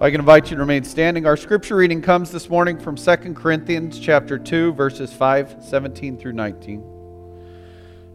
I 0.00 0.12
can 0.12 0.20
invite 0.20 0.48
you 0.48 0.54
to 0.54 0.60
remain 0.60 0.84
standing. 0.84 1.26
Our 1.26 1.36
scripture 1.36 1.74
reading 1.74 2.02
comes 2.02 2.30
this 2.30 2.48
morning 2.48 2.78
from 2.78 2.94
2 2.94 3.34
Corinthians 3.34 3.98
chapter 3.98 4.38
2 4.38 4.72
verses 4.72 5.12
5, 5.12 5.56
17 5.58 6.16
through 6.16 6.34
19. 6.34 6.84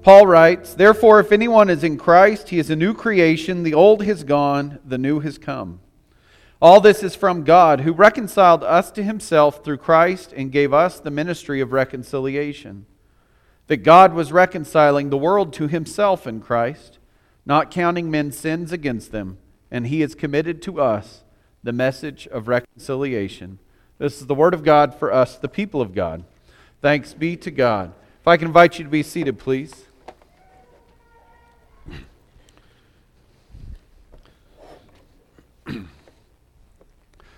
Paul 0.01 0.25
writes, 0.25 0.75
"Therefore 0.75 1.19
if 1.19 1.33
anyone 1.33 1.69
is 1.69 1.83
in 1.83 1.97
Christ, 1.97 2.47
he 2.47 2.57
is 2.57 2.69
a 2.69 2.77
new 2.77 2.93
creation; 2.93 3.63
the 3.63 3.73
old 3.73 4.01
has 4.05 4.23
gone, 4.23 4.79
the 4.85 4.97
new 4.97 5.19
has 5.19 5.37
come." 5.37 5.81
All 6.61 6.79
this 6.79 7.03
is 7.03 7.15
from 7.15 7.43
God, 7.43 7.81
who 7.81 7.91
reconciled 7.91 8.63
us 8.63 8.89
to 8.91 9.03
himself 9.03 9.61
through 9.61 9.79
Christ 9.79 10.33
and 10.37 10.53
gave 10.53 10.73
us 10.73 11.01
the 11.01 11.11
ministry 11.11 11.59
of 11.59 11.73
reconciliation. 11.73 12.85
That 13.67 13.83
God 13.83 14.13
was 14.13 14.31
reconciling 14.31 15.09
the 15.09 15.17
world 15.17 15.51
to 15.55 15.67
himself 15.67 16.25
in 16.25 16.39
Christ, 16.39 16.99
not 17.45 17.71
counting 17.71 18.09
men's 18.09 18.37
sins 18.37 18.71
against 18.71 19.11
them, 19.11 19.37
and 19.69 19.87
he 19.87 19.99
has 19.99 20.15
committed 20.15 20.61
to 20.61 20.79
us 20.79 21.22
the 21.63 21.71
message 21.71 22.27
of 22.27 22.49
reconciliation. 22.49 23.57
This 23.97 24.19
is 24.19 24.27
the 24.27 24.35
word 24.35 24.53
of 24.53 24.63
God 24.63 24.93
for 24.93 25.13
us, 25.13 25.37
the 25.37 25.47
people 25.47 25.79
of 25.79 25.95
God. 25.95 26.25
Thanks 26.81 27.13
be 27.13 27.37
to 27.37 27.51
God. 27.51 27.93
If 28.19 28.27
I 28.27 28.35
can 28.35 28.47
invite 28.47 28.77
you 28.77 28.83
to 28.83 28.91
be 28.91 29.01
seated, 29.01 29.39
please. 29.39 29.73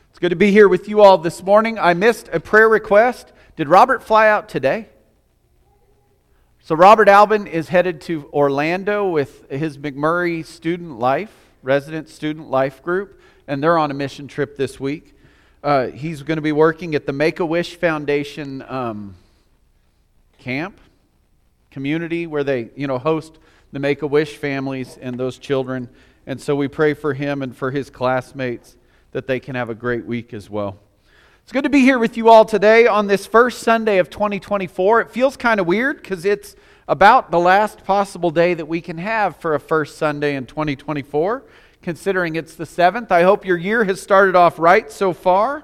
It's 0.09 0.21
good 0.21 0.29
to 0.29 0.37
be 0.37 0.49
here 0.49 0.69
with 0.69 0.87
you 0.87 1.01
all 1.01 1.17
this 1.17 1.43
morning. 1.43 1.77
I 1.77 1.93
missed 1.93 2.29
a 2.31 2.39
prayer 2.39 2.69
request. 2.69 3.33
Did 3.57 3.67
Robert 3.67 4.01
fly 4.01 4.29
out 4.29 4.47
today? 4.47 4.87
So, 6.61 6.73
Robert 6.73 7.09
Albin 7.09 7.47
is 7.47 7.67
headed 7.67 7.99
to 8.01 8.29
Orlando 8.31 9.09
with 9.09 9.51
his 9.51 9.77
McMurry 9.77 10.45
Student 10.45 10.99
Life, 10.99 11.35
resident 11.61 12.07
student 12.07 12.49
life 12.49 12.81
group 12.81 13.19
and 13.47 13.61
they're 13.61 13.77
on 13.77 13.91
a 13.91 13.93
mission 13.93 14.27
trip 14.27 14.57
this 14.57 14.79
week. 14.79 15.13
Uh, 15.63 15.87
he's 15.87 16.23
going 16.23 16.37
to 16.37 16.41
be 16.41 16.51
working 16.51 16.95
at 16.95 17.05
the 17.05 17.13
Make 17.13 17.39
a 17.39 17.45
Wish 17.45 17.75
Foundation 17.75 18.63
um, 18.67 19.15
camp 20.37 20.79
community 21.71 22.27
where 22.27 22.43
they, 22.43 22.69
you 22.75 22.87
know, 22.87 22.97
host 22.97 23.37
the 23.71 23.79
Make 23.79 24.01
a 24.01 24.07
Wish 24.07 24.37
families 24.37 24.97
and 25.01 25.19
those 25.19 25.37
children. 25.37 25.89
And 26.27 26.39
so 26.39 26.55
we 26.55 26.67
pray 26.67 26.93
for 26.93 27.13
him 27.13 27.41
and 27.41 27.55
for 27.55 27.71
his 27.71 27.89
classmates 27.89 28.77
that 29.11 29.27
they 29.27 29.39
can 29.39 29.55
have 29.55 29.69
a 29.69 29.75
great 29.75 30.05
week 30.05 30.33
as 30.33 30.49
well. 30.49 30.77
It's 31.43 31.51
good 31.51 31.63
to 31.63 31.69
be 31.69 31.81
here 31.81 31.99
with 31.99 32.17
you 32.17 32.29
all 32.29 32.45
today 32.45 32.87
on 32.87 33.07
this 33.07 33.27
first 33.27 33.59
Sunday 33.59 33.99
of 33.99 34.09
2024. 34.09 35.01
It 35.01 35.11
feels 35.11 35.37
kind 35.37 35.59
of 35.59 35.67
weird 35.67 36.01
because 36.01 36.25
it's 36.25 36.55
about 36.87 37.31
the 37.31 37.39
last 37.39 37.83
possible 37.83 38.31
day 38.31 38.53
that 38.53 38.67
we 38.67 38.81
can 38.81 38.97
have 38.97 39.35
for 39.37 39.53
a 39.53 39.59
first 39.59 39.97
Sunday 39.97 40.35
in 40.35 40.45
2024 40.45 41.43
considering 41.85 42.35
it's 42.35 42.55
the 42.55 42.65
seventh. 42.65 43.11
I 43.11 43.21
hope 43.21 43.45
your 43.45 43.57
year 43.57 43.83
has 43.83 44.01
started 44.01 44.35
off 44.35 44.57
right 44.57 44.91
so 44.91 45.13
far. 45.13 45.63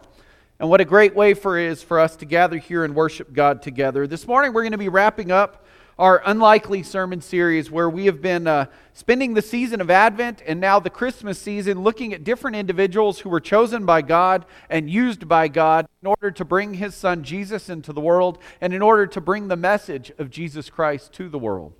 And 0.59 0.69
what 0.69 0.79
a 0.79 0.85
great 0.85 1.15
way 1.15 1.33
for 1.33 1.57
it 1.57 1.65
is 1.65 1.81
for 1.81 1.99
us 1.99 2.15
to 2.17 2.25
gather 2.25 2.59
here 2.59 2.83
and 2.83 2.93
worship 2.93 3.33
God 3.33 3.63
together. 3.63 4.05
This 4.05 4.27
morning 4.27 4.53
we're 4.53 4.61
going 4.61 4.71
to 4.73 4.77
be 4.77 4.87
wrapping 4.87 5.31
up 5.31 5.65
our 5.97 6.21
unlikely 6.23 6.83
sermon 6.83 7.21
series 7.21 7.71
where 7.71 7.89
we 7.89 8.05
have 8.05 8.21
been 8.21 8.45
uh, 8.45 8.67
spending 8.93 9.33
the 9.33 9.41
season 9.41 9.81
of 9.81 9.89
Advent 9.89 10.43
and 10.45 10.59
now 10.59 10.79
the 10.79 10.91
Christmas 10.91 11.39
season 11.39 11.81
looking 11.81 12.13
at 12.13 12.23
different 12.23 12.55
individuals 12.55 13.21
who 13.21 13.29
were 13.29 13.39
chosen 13.39 13.83
by 13.87 14.03
God 14.03 14.45
and 14.69 14.91
used 14.91 15.27
by 15.27 15.47
God 15.47 15.87
in 16.03 16.07
order 16.07 16.29
to 16.29 16.45
bring 16.45 16.75
his 16.75 16.93
son 16.93 17.23
Jesus 17.23 17.67
into 17.67 17.91
the 17.91 17.99
world 17.99 18.37
and 18.61 18.75
in 18.75 18.83
order 18.83 19.07
to 19.07 19.19
bring 19.19 19.47
the 19.47 19.57
message 19.57 20.11
of 20.19 20.29
Jesus 20.29 20.69
Christ 20.69 21.13
to 21.13 21.29
the 21.29 21.39
world. 21.39 21.73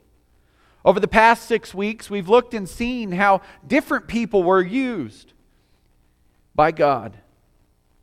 Over 0.84 1.00
the 1.00 1.08
past 1.08 1.48
six 1.48 1.74
weeks, 1.74 2.10
we've 2.10 2.30
looked 2.30 2.54
and 2.54 2.68
seen 2.68 3.12
how 3.12 3.42
different 3.66 4.08
people 4.08 4.44
were 4.44 4.62
used 4.62 5.34
by 6.56 6.72
God 6.72 7.18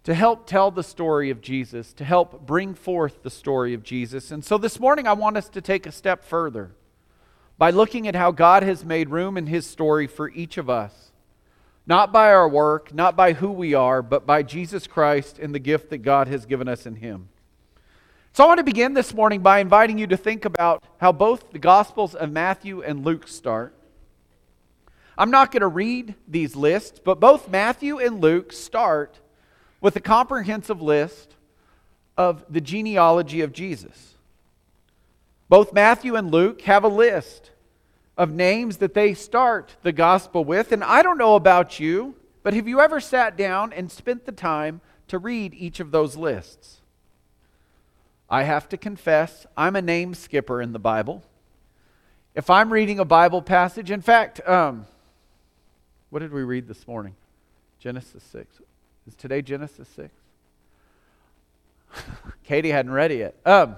to 0.04 0.14
help 0.14 0.46
tell 0.46 0.70
the 0.70 0.82
story 0.82 1.28
of 1.30 1.40
Jesus, 1.40 1.92
to 1.94 2.04
help 2.04 2.46
bring 2.46 2.74
forth 2.74 3.22
the 3.22 3.30
story 3.30 3.74
of 3.74 3.82
Jesus. 3.82 4.30
And 4.30 4.44
so 4.44 4.56
this 4.56 4.80
morning, 4.80 5.06
I 5.06 5.12
want 5.12 5.36
us 5.36 5.48
to 5.50 5.60
take 5.60 5.86
a 5.86 5.92
step 5.92 6.24
further 6.24 6.70
by 7.58 7.70
looking 7.70 8.06
at 8.06 8.14
how 8.14 8.30
God 8.30 8.62
has 8.62 8.84
made 8.84 9.10
room 9.10 9.36
in 9.36 9.48
His 9.48 9.66
story 9.66 10.06
for 10.06 10.30
each 10.30 10.56
of 10.56 10.70
us. 10.70 11.10
Not 11.86 12.12
by 12.12 12.32
our 12.32 12.48
work, 12.48 12.94
not 12.94 13.16
by 13.16 13.32
who 13.32 13.50
we 13.50 13.74
are, 13.74 14.02
but 14.02 14.24
by 14.24 14.42
Jesus 14.42 14.86
Christ 14.86 15.38
and 15.38 15.54
the 15.54 15.58
gift 15.58 15.90
that 15.90 15.98
God 15.98 16.28
has 16.28 16.46
given 16.46 16.68
us 16.68 16.86
in 16.86 16.96
Him. 16.96 17.28
So 18.38 18.44
I 18.44 18.46
want 18.46 18.58
to 18.58 18.64
begin 18.64 18.94
this 18.94 19.12
morning 19.12 19.40
by 19.40 19.58
inviting 19.58 19.98
you 19.98 20.06
to 20.06 20.16
think 20.16 20.44
about 20.44 20.84
how 20.98 21.10
both 21.10 21.50
the 21.50 21.58
Gospels 21.58 22.14
of 22.14 22.30
Matthew 22.30 22.82
and 22.82 23.04
Luke 23.04 23.26
start. 23.26 23.74
I'm 25.18 25.32
not 25.32 25.50
going 25.50 25.62
to 25.62 25.66
read 25.66 26.14
these 26.28 26.54
lists, 26.54 27.00
but 27.04 27.18
both 27.18 27.48
Matthew 27.48 27.98
and 27.98 28.20
Luke 28.20 28.52
start 28.52 29.18
with 29.80 29.96
a 29.96 30.00
comprehensive 30.00 30.80
list 30.80 31.34
of 32.16 32.44
the 32.48 32.60
genealogy 32.60 33.40
of 33.40 33.52
Jesus. 33.52 34.14
Both 35.48 35.72
Matthew 35.72 36.14
and 36.14 36.30
Luke 36.30 36.60
have 36.60 36.84
a 36.84 36.88
list 36.88 37.50
of 38.16 38.30
names 38.30 38.76
that 38.76 38.94
they 38.94 39.14
start 39.14 39.74
the 39.82 39.90
gospel 39.90 40.44
with. 40.44 40.70
And 40.70 40.84
I 40.84 41.02
don't 41.02 41.18
know 41.18 41.34
about 41.34 41.80
you, 41.80 42.14
but 42.44 42.54
have 42.54 42.68
you 42.68 42.78
ever 42.78 43.00
sat 43.00 43.36
down 43.36 43.72
and 43.72 43.90
spent 43.90 44.26
the 44.26 44.30
time 44.30 44.80
to 45.08 45.18
read 45.18 45.54
each 45.54 45.80
of 45.80 45.90
those 45.90 46.14
lists? 46.14 46.77
I 48.30 48.42
have 48.42 48.68
to 48.70 48.76
confess, 48.76 49.46
I'm 49.56 49.74
a 49.74 49.82
name 49.82 50.14
skipper 50.14 50.60
in 50.60 50.72
the 50.72 50.78
Bible. 50.78 51.22
If 52.34 52.50
I'm 52.50 52.72
reading 52.72 52.98
a 52.98 53.04
Bible 53.04 53.40
passage, 53.40 53.90
in 53.90 54.02
fact, 54.02 54.46
um, 54.46 54.86
what 56.10 56.20
did 56.20 56.32
we 56.32 56.42
read 56.42 56.68
this 56.68 56.86
morning? 56.86 57.14
Genesis 57.78 58.22
6. 58.24 58.60
Is 59.06 59.14
today 59.14 59.40
Genesis 59.40 59.88
6? 59.96 60.14
Katie 62.44 62.70
hadn't 62.70 62.92
read 62.92 63.10
it 63.10 63.18
yet. 63.18 63.34
Um, 63.46 63.76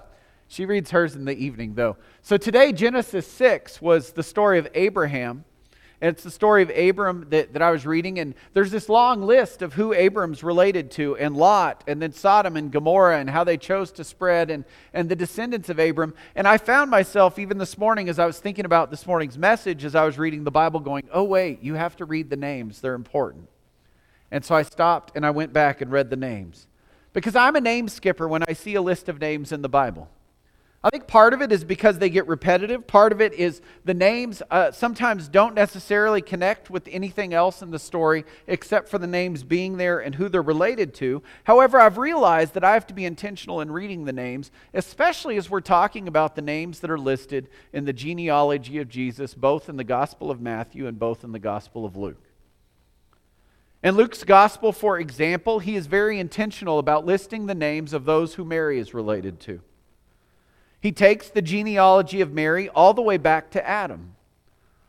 she 0.49 0.67
reads 0.67 0.91
hers 0.91 1.15
in 1.15 1.25
the 1.25 1.37
evening, 1.37 1.75
though. 1.75 1.97
So 2.23 2.37
today, 2.37 2.73
Genesis 2.73 3.27
6 3.29 3.81
was 3.81 4.13
the 4.13 4.25
story 4.25 4.59
of 4.59 4.67
Abraham 4.75 5.45
and 6.01 6.09
it's 6.09 6.23
the 6.23 6.31
story 6.31 6.63
of 6.63 6.71
Abram 6.71 7.27
that, 7.29 7.53
that 7.53 7.61
I 7.61 7.71
was 7.71 7.85
reading. 7.85 8.19
And 8.19 8.35
there's 8.55 8.71
this 8.71 8.89
long 8.89 9.23
list 9.23 9.61
of 9.61 9.75
who 9.75 9.93
Abram's 9.93 10.43
related 10.43 10.91
to, 10.93 11.17
and 11.17 11.37
Lot, 11.37 11.85
and 11.87 12.01
then 12.01 12.13
Sodom 12.13 12.57
and 12.57 12.73
Gomorrah, 12.73 13.19
and 13.19 13.29
how 13.29 13.45
they 13.45 13.59
chose 13.59 13.93
to 13.93 14.05
spread, 14.05 14.51
and, 14.51 14.65
and 14.95 15.11
the 15.11 15.17
descendants 15.17 15.69
of 15.69 15.79
Abram. 15.79 16.15
And 16.35 16.49
I 16.49 16.57
found 16.57 16.91
myself, 16.91 17.39
even 17.39 17.59
this 17.59 17.77
morning, 17.77 18.09
as 18.09 18.19
I 18.19 18.25
was 18.25 18.39
thinking 18.39 18.65
about 18.65 18.91
this 18.91 19.07
morning's 19.07 19.37
message, 19.37 19.85
as 19.85 19.95
I 19.95 20.05
was 20.05 20.19
reading 20.19 20.45
the 20.45 20.51
Bible, 20.51 20.81
going, 20.81 21.07
oh, 21.13 21.25
wait, 21.25 21.63
you 21.63 21.75
have 21.75 21.97
to 21.97 22.07
read 22.07 22.31
the 22.31 22.37
names. 22.37 22.81
They're 22.81 22.95
important. 22.95 23.49
And 24.31 24.45
so 24.45 24.55
I 24.55 24.63
stopped 24.63 25.13
and 25.17 25.27
I 25.27 25.31
went 25.31 25.53
back 25.53 25.81
and 25.81 25.93
read 25.93 26.09
the 26.09 26.17
names. 26.17 26.67
Because 27.13 27.35
I'm 27.35 27.57
a 27.57 27.61
name 27.61 27.89
skipper 27.89 28.29
when 28.29 28.43
I 28.45 28.53
see 28.53 28.75
a 28.75 28.83
list 28.83 29.09
of 29.09 29.21
names 29.21 29.53
in 29.53 29.63
the 29.63 29.69
Bible. 29.69 30.09
I 30.83 30.89
think 30.89 31.07
part 31.07 31.35
of 31.35 31.43
it 31.43 31.53
is 31.53 31.63
because 31.63 31.99
they 31.99 32.09
get 32.09 32.27
repetitive. 32.27 32.87
Part 32.87 33.13
of 33.13 33.21
it 33.21 33.35
is 33.35 33.61
the 33.85 33.93
names 33.93 34.43
uh, 34.51 34.71
sometimes 34.71 35.29
don't 35.29 35.55
necessarily 35.55 36.23
connect 36.23 36.71
with 36.71 36.89
anything 36.91 37.35
else 37.35 37.61
in 37.61 37.71
the 37.71 37.79
story 37.79 38.25
except 38.47 38.89
for 38.89 38.97
the 38.97 39.07
names 39.07 39.43
being 39.43 39.77
there 39.77 39.99
and 39.99 40.15
who 40.15 40.31
they're 40.31 40.41
related 40.41 40.95
to. 40.95 41.23
However, 41.45 41.79
I've 41.79 41.99
realized 41.99 42.55
that 42.55 42.65
I 42.65 42.73
have 42.73 42.87
to 42.87 42.95
be 42.95 43.05
intentional 43.05 43.61
in 43.61 43.71
reading 43.71 44.07
the 44.07 44.15
names, 44.15 44.51
especially 44.73 45.37
as 45.37 45.51
we're 45.51 45.61
talking 45.61 46.09
about 46.09 46.35
the 46.35 46.41
names 46.41 46.81
that 46.81 46.91
are 46.91 46.99
listed 46.99 47.51
in 47.75 47.85
the 47.85 47.93
genealogy 47.93 48.79
of 48.79 48.89
Jesus, 48.89 49.35
both 49.35 49.69
in 49.69 49.77
the 49.77 49.85
Gospel 49.85 50.31
of 50.31 50.41
Matthew 50.41 50.87
and 50.87 50.99
both 50.99 51.25
in 51.25 51.33
the 51.33 51.39
Gospel 51.39 51.85
of 51.85 51.95
Luke. 51.95 52.25
In 53.83 53.97
Luke's 53.97 54.25
Gospel, 54.25 54.73
for 54.73 54.99
example, 54.99 55.59
he 55.59 55.77
is 55.77 55.87
very 55.87 56.19
intentional 56.19 56.79
about 56.79 57.05
listing 57.05 57.45
the 57.45 57.55
names 57.55 57.93
of 57.93 58.07
those 58.07 58.35
who 58.35 58.47
Mary 58.47 58.79
is 58.79 58.95
related 58.95 59.41
to. 59.41 59.61
He 60.81 60.93
takes 60.93 61.29
the 61.29 61.43
genealogy 61.43 62.21
of 62.21 62.33
Mary 62.33 62.69
all 62.71 62.95
the 62.95 63.03
way 63.03 63.19
back 63.19 63.51
to 63.51 63.69
Adam. 63.69 64.17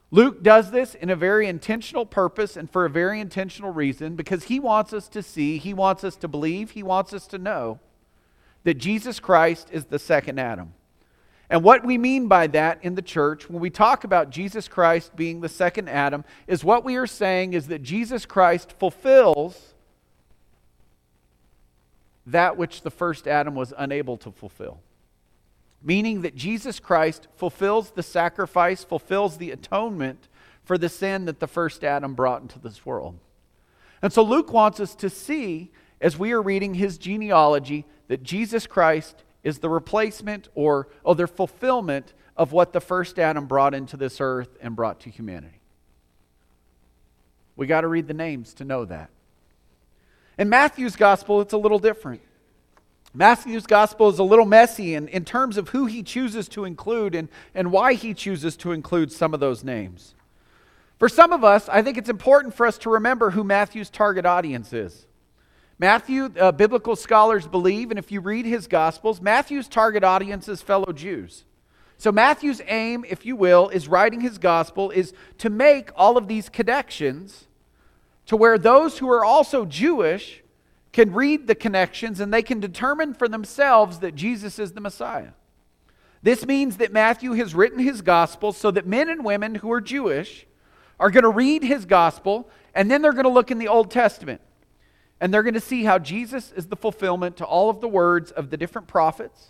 Luke 0.09 0.43
does 0.43 0.71
this 0.71 0.93
in 0.95 1.09
a 1.09 1.15
very 1.15 1.47
intentional 1.47 2.05
purpose 2.05 2.57
and 2.57 2.69
for 2.69 2.85
a 2.85 2.89
very 2.89 3.19
intentional 3.19 3.71
reason 3.71 4.15
because 4.15 4.45
he 4.45 4.59
wants 4.59 4.91
us 4.91 5.07
to 5.09 5.23
see, 5.23 5.57
he 5.57 5.73
wants 5.73 6.03
us 6.03 6.17
to 6.17 6.27
believe, 6.27 6.71
he 6.71 6.83
wants 6.83 7.13
us 7.13 7.27
to 7.27 7.37
know 7.37 7.79
that 8.63 8.73
Jesus 8.75 9.19
Christ 9.19 9.69
is 9.71 9.85
the 9.85 9.99
second 9.99 10.39
Adam. 10.39 10.73
And 11.49 11.63
what 11.63 11.85
we 11.85 11.97
mean 11.97 12.27
by 12.27 12.47
that 12.47 12.79
in 12.81 12.95
the 12.95 13.01
church, 13.01 13.49
when 13.49 13.61
we 13.61 13.69
talk 13.69 14.03
about 14.03 14.29
Jesus 14.29 14.67
Christ 14.69 15.15
being 15.15 15.41
the 15.41 15.49
second 15.49 15.89
Adam, 15.89 16.23
is 16.47 16.63
what 16.63 16.85
we 16.85 16.95
are 16.95 17.07
saying 17.07 17.53
is 17.53 17.67
that 17.67 17.83
Jesus 17.83 18.25
Christ 18.25 18.73
fulfills 18.79 19.73
that 22.25 22.55
which 22.55 22.81
the 22.81 22.91
first 22.91 23.27
Adam 23.27 23.55
was 23.55 23.73
unable 23.77 24.15
to 24.17 24.31
fulfill 24.31 24.79
meaning 25.83 26.21
that 26.21 26.35
Jesus 26.35 26.79
Christ 26.79 27.27
fulfills 27.35 27.91
the 27.91 28.03
sacrifice, 28.03 28.83
fulfills 28.83 29.37
the 29.37 29.51
atonement 29.51 30.27
for 30.63 30.77
the 30.77 30.89
sin 30.89 31.25
that 31.25 31.39
the 31.39 31.47
first 31.47 31.83
Adam 31.83 32.13
brought 32.13 32.41
into 32.41 32.59
this 32.59 32.85
world. 32.85 33.17
And 34.01 34.13
so 34.13 34.23
Luke 34.23 34.51
wants 34.53 34.79
us 34.79 34.95
to 34.95 35.09
see, 35.09 35.71
as 35.99 36.17
we 36.17 36.31
are 36.31 36.41
reading 36.41 36.75
his 36.75 36.97
genealogy, 36.97 37.85
that 38.07 38.23
Jesus 38.23 38.67
Christ 38.67 39.23
is 39.43 39.59
the 39.59 39.69
replacement 39.69 40.49
or, 40.53 40.87
the 41.15 41.27
fulfillment 41.27 42.13
of 42.37 42.51
what 42.51 42.73
the 42.73 42.81
first 42.81 43.19
Adam 43.19 43.45
brought 43.45 43.73
into 43.73 43.97
this 43.97 44.21
earth 44.21 44.57
and 44.61 44.75
brought 44.75 44.99
to 45.01 45.09
humanity. 45.09 45.59
We 47.55 47.67
got 47.67 47.81
to 47.81 47.87
read 47.87 48.07
the 48.07 48.13
names 48.13 48.53
to 48.55 48.65
know 48.65 48.85
that. 48.85 49.09
In 50.37 50.49
Matthew's 50.49 50.95
gospel, 50.95 51.41
it's 51.41 51.53
a 51.53 51.57
little 51.57 51.79
different. 51.79 52.21
Matthew's 53.13 53.67
gospel 53.67 54.09
is 54.09 54.19
a 54.19 54.23
little 54.23 54.45
messy 54.45 54.95
in, 54.95 55.07
in 55.09 55.25
terms 55.25 55.57
of 55.57 55.69
who 55.69 55.85
he 55.85 56.01
chooses 56.01 56.47
to 56.49 56.63
include 56.63 57.13
and, 57.13 57.27
and 57.53 57.71
why 57.71 57.93
he 57.93 58.13
chooses 58.13 58.55
to 58.57 58.71
include 58.71 59.11
some 59.11 59.33
of 59.33 59.39
those 59.39 59.63
names. 59.63 60.15
For 60.97 61.09
some 61.09 61.33
of 61.33 61.43
us, 61.43 61.67
I 61.67 61.81
think 61.81 61.97
it's 61.97 62.09
important 62.09 62.53
for 62.53 62.65
us 62.65 62.77
to 62.79 62.89
remember 62.89 63.31
who 63.31 63.43
Matthew's 63.43 63.89
target 63.89 64.25
audience 64.25 64.71
is. 64.71 65.07
Matthew, 65.77 66.31
uh, 66.39 66.51
biblical 66.51 66.95
scholars 66.95 67.47
believe, 67.47 67.89
and 67.89 67.97
if 67.97 68.11
you 68.11 68.21
read 68.21 68.45
his 68.45 68.67
gospels, 68.67 69.19
Matthew's 69.19 69.67
target 69.67 70.03
audience 70.03 70.47
is 70.47 70.61
fellow 70.61 70.93
Jews. 70.93 71.43
So 71.97 72.11
Matthew's 72.11 72.61
aim, 72.67 73.03
if 73.09 73.25
you 73.25 73.35
will, 73.35 73.69
is 73.69 73.87
writing 73.87 74.21
his 74.21 74.37
gospel 74.37 74.91
is 74.91 75.13
to 75.39 75.49
make 75.49 75.89
all 75.95 76.17
of 76.17 76.27
these 76.27 76.49
connections 76.49 77.47
to 78.27 78.37
where 78.37 78.57
those 78.57 78.99
who 78.99 79.09
are 79.09 79.25
also 79.25 79.65
Jewish 79.65 80.43
can 80.93 81.13
read 81.13 81.47
the 81.47 81.55
connections 81.55 82.19
and 82.19 82.33
they 82.33 82.41
can 82.41 82.59
determine 82.59 83.13
for 83.13 83.27
themselves 83.27 83.99
that 83.99 84.15
Jesus 84.15 84.59
is 84.59 84.73
the 84.73 84.81
Messiah. 84.81 85.31
This 86.23 86.45
means 86.45 86.77
that 86.77 86.91
Matthew 86.91 87.33
has 87.33 87.55
written 87.55 87.79
his 87.79 88.01
gospel 88.01 88.51
so 88.51 88.71
that 88.71 88.85
men 88.85 89.09
and 89.09 89.25
women 89.25 89.55
who 89.55 89.71
are 89.71 89.81
Jewish 89.81 90.45
are 90.99 91.09
going 91.09 91.23
to 91.23 91.29
read 91.29 91.63
his 91.63 91.85
gospel 91.85 92.49
and 92.75 92.91
then 92.91 93.01
they're 93.01 93.13
going 93.13 93.23
to 93.23 93.29
look 93.29 93.51
in 93.51 93.57
the 93.57 93.67
Old 93.67 93.89
Testament 93.89 94.41
and 95.19 95.33
they're 95.33 95.43
going 95.43 95.53
to 95.53 95.59
see 95.59 95.83
how 95.83 95.99
Jesus 95.99 96.51
is 96.51 96.67
the 96.67 96.75
fulfillment 96.75 97.37
to 97.37 97.45
all 97.45 97.69
of 97.69 97.79
the 97.79 97.87
words 97.87 98.31
of 98.31 98.49
the 98.49 98.57
different 98.57 98.87
prophets 98.87 99.49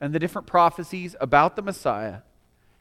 and 0.00 0.14
the 0.14 0.18
different 0.18 0.46
prophecies 0.46 1.14
about 1.20 1.56
the 1.56 1.62
Messiah. 1.62 2.18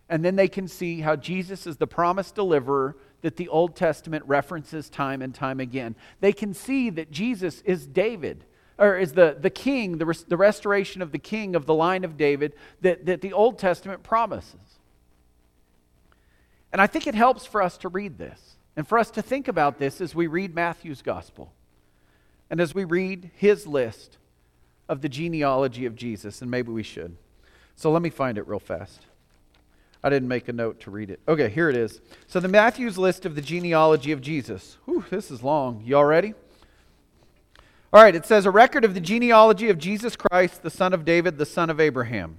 And 0.09 0.23
then 0.25 0.35
they 0.35 0.49
can 0.49 0.67
see 0.67 1.01
how 1.01 1.15
Jesus 1.15 1.65
is 1.65 1.77
the 1.77 1.87
promised 1.87 2.35
deliverer 2.35 2.97
that 3.21 3.37
the 3.37 3.47
Old 3.47 3.75
Testament 3.75 4.23
references 4.25 4.89
time 4.89 5.21
and 5.21 5.33
time 5.33 5.59
again. 5.59 5.95
They 6.19 6.33
can 6.33 6.53
see 6.53 6.89
that 6.91 7.11
Jesus 7.11 7.61
is 7.61 7.85
David, 7.85 8.45
or 8.77 8.97
is 8.97 9.13
the, 9.13 9.37
the 9.39 9.49
king, 9.49 9.97
the, 9.97 10.05
res, 10.07 10.23
the 10.23 10.37
restoration 10.37 11.01
of 11.01 11.11
the 11.11 11.19
king 11.19 11.55
of 11.55 11.65
the 11.65 11.73
line 11.73 12.03
of 12.03 12.17
David 12.17 12.53
that, 12.81 13.05
that 13.05 13.21
the 13.21 13.33
Old 13.33 13.59
Testament 13.59 14.03
promises. 14.03 14.79
And 16.71 16.81
I 16.81 16.87
think 16.87 17.05
it 17.05 17.15
helps 17.15 17.45
for 17.45 17.61
us 17.61 17.77
to 17.79 17.89
read 17.89 18.17
this 18.17 18.55
and 18.75 18.87
for 18.87 18.97
us 18.97 19.11
to 19.11 19.21
think 19.21 19.47
about 19.47 19.77
this 19.77 20.01
as 20.01 20.15
we 20.15 20.27
read 20.27 20.55
Matthew's 20.55 21.01
gospel 21.01 21.51
and 22.49 22.59
as 22.59 22.73
we 22.73 22.83
read 22.83 23.29
his 23.35 23.67
list 23.67 24.17
of 24.89 25.01
the 25.01 25.09
genealogy 25.09 25.85
of 25.85 25.95
Jesus, 25.95 26.41
and 26.41 26.49
maybe 26.49 26.71
we 26.71 26.83
should. 26.83 27.15
So 27.75 27.91
let 27.91 28.01
me 28.01 28.09
find 28.09 28.37
it 28.37 28.47
real 28.47 28.59
fast. 28.59 29.01
I 30.03 30.09
didn't 30.09 30.27
make 30.27 30.47
a 30.47 30.53
note 30.53 30.79
to 30.81 30.91
read 30.91 31.11
it. 31.11 31.19
Okay, 31.27 31.49
here 31.49 31.69
it 31.69 31.75
is. 31.75 32.01
So 32.27 32.39
the 32.39 32.47
Matthew's 32.47 32.97
list 32.97 33.25
of 33.25 33.35
the 33.35 33.41
genealogy 33.41 34.11
of 34.11 34.21
Jesus. 34.21 34.77
Whew, 34.85 35.05
this 35.09 35.29
is 35.29 35.43
long. 35.43 35.83
Y'all 35.85 36.05
ready? 36.05 36.33
All 37.93 38.01
right, 38.01 38.15
it 38.15 38.25
says 38.25 38.45
a 38.45 38.51
record 38.51 38.85
of 38.85 38.93
the 38.93 39.01
genealogy 39.01 39.69
of 39.69 39.77
Jesus 39.77 40.15
Christ, 40.15 40.63
the 40.63 40.69
son 40.69 40.93
of 40.93 41.05
David, 41.05 41.37
the 41.37 41.45
son 41.45 41.69
of 41.69 41.79
Abraham. 41.79 42.37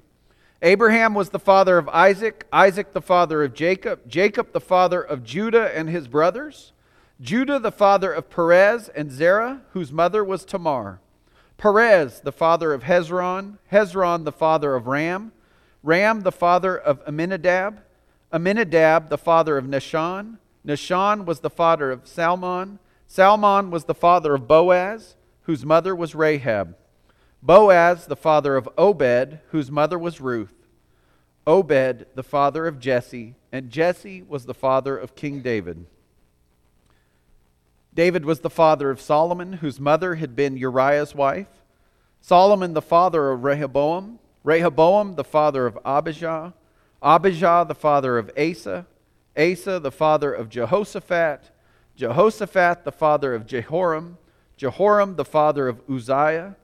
Abraham 0.63 1.13
was 1.13 1.31
the 1.31 1.39
father 1.39 1.77
of 1.77 1.89
Isaac, 1.89 2.47
Isaac 2.53 2.93
the 2.93 3.03
father 3.03 3.43
of 3.43 3.53
Jacob, 3.53 4.09
Jacob 4.09 4.53
the 4.53 4.61
father 4.61 5.03
of 5.03 5.25
Judah 5.25 5.77
and 5.77 5.91
his 5.91 6.09
brothers, 6.09 6.73
Judah 7.21 7.59
the 7.59 7.73
father 7.73 8.13
of 8.13 8.31
Perez 8.31 8.89
and 8.89 9.11
Zerah, 9.11 9.63
whose 9.73 9.93
mother 9.93 10.25
was 10.25 10.45
Tamar, 10.45 11.01
Perez 11.59 12.21
the 12.21 12.33
father 12.33 12.73
of 12.73 12.85
Hezron, 12.85 13.59
Hezron 13.71 14.25
the 14.25 14.33
father 14.33 14.75
of 14.75 14.87
Ram, 14.87 15.33
Ram 15.83 16.21
the 16.21 16.33
father 16.33 16.77
of 16.77 17.03
Amminadab, 17.07 17.81
Amminadab 18.33 19.09
the 19.09 19.19
father 19.19 19.59
of 19.59 19.67
Nahshon, 19.67 20.39
Nahshon 20.67 21.25
was 21.25 21.41
the 21.41 21.51
father 21.51 21.91
of 21.91 22.07
Salmon, 22.07 22.79
Salmon 23.07 23.71
was 23.71 23.85
the 23.85 23.95
father 23.95 24.35
of 24.35 24.47
Boaz, 24.47 25.17
whose 25.43 25.65
mother 25.65 25.95
was 25.95 26.15
Rahab, 26.15 26.77
Boaz 27.43 28.07
the 28.07 28.17
father 28.17 28.57
of 28.57 28.69
Obed, 28.79 29.41
whose 29.49 29.71
mother 29.71 29.99
was 29.99 30.21
Ruth, 30.21 30.55
Obed 31.47 32.07
the 32.15 32.23
father 32.23 32.67
of 32.67 32.79
Jesse, 32.79 33.35
and 33.51 33.71
Jesse 33.71 34.23
was 34.23 34.47
the 34.47 34.55
father 34.55 34.97
of 34.97 35.17
King 35.17 35.43
David. 35.43 35.87
David 37.93 38.25
was 38.25 38.41
the 38.41 38.49
father 38.49 38.91
of 38.91 39.01
Solomon, 39.01 39.55
whose 39.55 39.81
mother 39.81 40.15
had 40.15 40.35
been 40.35 40.57
Uriah's 40.57 41.15
wife. 41.15 41.49
Solomon 42.21 42.73
the 42.73 42.81
father 42.81 43.33
of 43.33 43.45
Rehoboam, 43.45 44.21
Rehoboam, 44.45 45.15
the 45.15 45.25
father 45.25 45.67
of 45.67 45.79
Abijah, 45.85 46.55
Abijah, 47.03 47.65
the 47.67 47.75
father 47.75 48.19
of 48.19 48.31
Asa, 48.37 48.87
Asa, 49.37 49.79
the 49.79 49.91
father 49.93 50.33
of 50.33 50.49
Jehoshaphat, 50.49 51.51
Jehoshaphat, 51.97 52.85
the 52.85 52.93
father 52.93 53.35
of 53.35 53.47
Jehoram, 53.47 54.19
Jehoram, 54.57 55.17
the 55.17 55.25
father 55.25 55.69
of 55.69 55.81
Uzziah, 55.89 56.57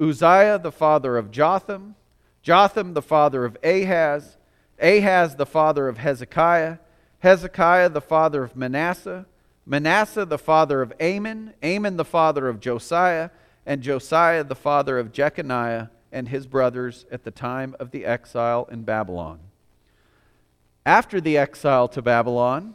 Uzziah, 0.00 0.58
the 0.58 0.72
father 0.72 1.16
of 1.16 1.30
Jotham, 1.30 1.94
Jotham, 2.42 2.94
the 2.94 3.02
father 3.02 3.44
of 3.44 3.56
Ahaz, 3.64 4.36
Ahaz, 4.80 5.36
the 5.36 5.46
father 5.46 5.88
of 5.88 5.98
Hezekiah, 5.98 6.78
Hezekiah, 7.20 7.88
the 7.88 8.00
father 8.00 8.44
of 8.44 8.56
Manasseh, 8.56 9.26
Manasseh, 9.64 10.24
the 10.24 10.38
father 10.38 10.82
of 10.82 10.92
Amon, 11.00 11.54
Amon, 11.64 11.96
the 11.96 12.04
father 12.04 12.48
of 12.48 12.60
Josiah, 12.60 13.30
and 13.64 13.82
Josiah, 13.82 14.44
the 14.44 14.54
father 14.54 14.98
of 14.98 15.12
Jeconiah, 15.12 15.90
and 16.16 16.30
his 16.30 16.46
brothers 16.46 17.04
at 17.12 17.24
the 17.24 17.30
time 17.30 17.76
of 17.78 17.90
the 17.90 18.06
exile 18.06 18.66
in 18.72 18.84
Babylon. 18.84 19.38
After 20.86 21.20
the 21.20 21.36
exile 21.36 21.88
to 21.88 22.00
Babylon, 22.00 22.72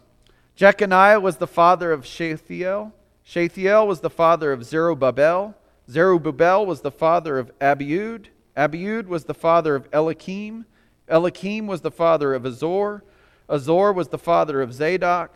Jeconiah 0.56 1.20
was 1.20 1.38
the 1.38 1.48
father 1.48 1.92
of 1.92 2.06
Shealtiel. 2.06 2.94
Shealtiel 3.24 3.88
was 3.88 4.02
the 4.02 4.12
father 4.12 4.54
of 4.54 4.64
Zerubbabel. 4.64 5.56
Zerubbabel 5.90 6.68
was 6.68 6.82
the 6.82 6.92
father 6.92 7.40
of 7.40 7.52
Abiud. 7.58 8.28
Abiud 8.56 9.08
was 9.08 9.24
the 9.24 9.34
father 9.34 9.74
of 9.74 9.88
Eliakim. 9.92 10.68
Eliakim 11.10 11.66
was 11.66 11.82
the 11.82 11.90
father 11.90 12.36
of 12.36 12.46
Azor. 12.46 13.04
Azor 13.50 13.92
was 13.92 14.10
the 14.10 14.20
father 14.20 14.62
of 14.62 14.72
Zadok. 14.72 15.32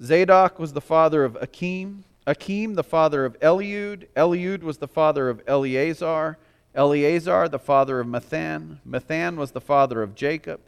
Zadok 0.00 0.60
was 0.60 0.74
the 0.74 0.80
father 0.80 1.24
of 1.24 1.36
Akim. 1.40 2.04
Akim, 2.24 2.74
the 2.74 2.84
father 2.84 3.24
of 3.24 3.36
Eliud. 3.40 4.06
Eliud 4.14 4.62
was 4.62 4.78
the 4.78 4.86
father 4.86 5.28
of 5.28 5.42
Eleazar. 5.48 6.38
Eleazar, 6.74 7.48
the 7.48 7.58
father 7.58 8.00
of 8.00 8.06
Matthan. 8.06 8.78
Matthan 8.86 9.36
was 9.36 9.52
the 9.52 9.60
father 9.60 10.02
of 10.02 10.14
Jacob. 10.14 10.60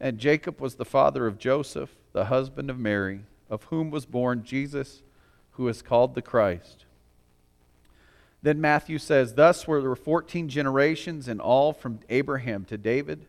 And 0.00 0.18
Jacob 0.18 0.60
was 0.60 0.74
the 0.74 0.84
father 0.84 1.26
of 1.26 1.38
Joseph, 1.38 1.90
the 2.12 2.26
husband 2.26 2.70
of 2.70 2.78
Mary, 2.78 3.20
of 3.48 3.64
whom 3.64 3.90
was 3.90 4.06
born 4.06 4.42
Jesus, 4.44 5.02
who 5.52 5.68
is 5.68 5.82
called 5.82 6.14
the 6.14 6.22
Christ. 6.22 6.84
Then 8.42 8.60
Matthew 8.60 8.98
says, 8.98 9.34
Thus 9.34 9.66
were 9.66 9.80
there 9.80 9.94
14 9.94 10.48
generations 10.48 11.28
in 11.28 11.40
all 11.40 11.72
from 11.72 12.00
Abraham 12.10 12.64
to 12.66 12.76
David, 12.76 13.26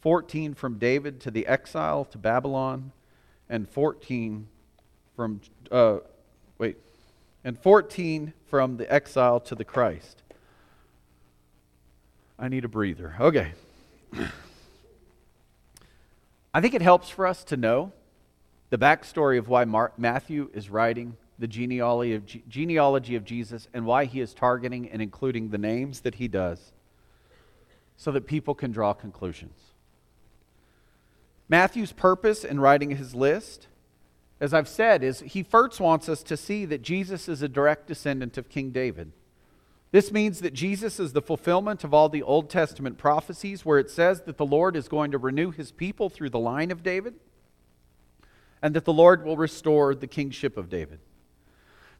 14 0.00 0.54
from 0.54 0.78
David 0.78 1.20
to 1.20 1.30
the 1.30 1.46
exile 1.46 2.04
to 2.06 2.18
Babylon, 2.18 2.92
and 3.48 3.68
14 3.68 4.48
from, 5.14 5.40
uh, 5.70 5.98
wait, 6.56 6.78
and 7.44 7.58
14 7.58 8.32
from 8.46 8.78
the 8.78 8.90
exile 8.90 9.38
to 9.40 9.54
the 9.54 9.64
Christ. 9.64 10.22
I 12.38 12.48
need 12.48 12.64
a 12.64 12.68
breather. 12.68 13.14
Okay. 13.20 13.52
I 16.52 16.60
think 16.60 16.74
it 16.74 16.82
helps 16.82 17.08
for 17.08 17.26
us 17.26 17.44
to 17.44 17.56
know 17.56 17.92
the 18.70 18.78
backstory 18.78 19.38
of 19.38 19.48
why 19.48 19.64
Mark, 19.64 19.98
Matthew 19.98 20.50
is 20.52 20.70
writing 20.70 21.16
the 21.38 21.46
genealogy 21.46 22.14
of, 22.14 22.26
genealogy 22.48 23.16
of 23.16 23.24
Jesus 23.24 23.68
and 23.74 23.86
why 23.86 24.04
he 24.04 24.20
is 24.20 24.34
targeting 24.34 24.88
and 24.90 25.02
including 25.02 25.50
the 25.50 25.58
names 25.58 26.00
that 26.00 26.16
he 26.16 26.28
does 26.28 26.72
so 27.96 28.12
that 28.12 28.26
people 28.26 28.54
can 28.54 28.72
draw 28.72 28.92
conclusions. 28.92 29.58
Matthew's 31.48 31.92
purpose 31.92 32.44
in 32.44 32.60
writing 32.60 32.90
his 32.90 33.14
list, 33.14 33.66
as 34.40 34.54
I've 34.54 34.68
said, 34.68 35.02
is 35.02 35.20
he 35.20 35.42
first 35.42 35.80
wants 35.80 36.08
us 36.08 36.22
to 36.24 36.36
see 36.36 36.64
that 36.64 36.82
Jesus 36.82 37.28
is 37.28 37.42
a 37.42 37.48
direct 37.48 37.86
descendant 37.86 38.38
of 38.38 38.48
King 38.48 38.70
David. 38.70 39.12
This 39.94 40.10
means 40.10 40.40
that 40.40 40.54
Jesus 40.54 40.98
is 40.98 41.12
the 41.12 41.22
fulfillment 41.22 41.84
of 41.84 41.94
all 41.94 42.08
the 42.08 42.24
Old 42.24 42.50
Testament 42.50 42.98
prophecies 42.98 43.64
where 43.64 43.78
it 43.78 43.88
says 43.88 44.22
that 44.22 44.38
the 44.38 44.44
Lord 44.44 44.74
is 44.74 44.88
going 44.88 45.12
to 45.12 45.18
renew 45.18 45.52
his 45.52 45.70
people 45.70 46.10
through 46.10 46.30
the 46.30 46.38
line 46.40 46.72
of 46.72 46.82
David 46.82 47.14
and 48.60 48.74
that 48.74 48.86
the 48.86 48.92
Lord 48.92 49.24
will 49.24 49.36
restore 49.36 49.94
the 49.94 50.08
kingship 50.08 50.56
of 50.56 50.68
David. 50.68 50.98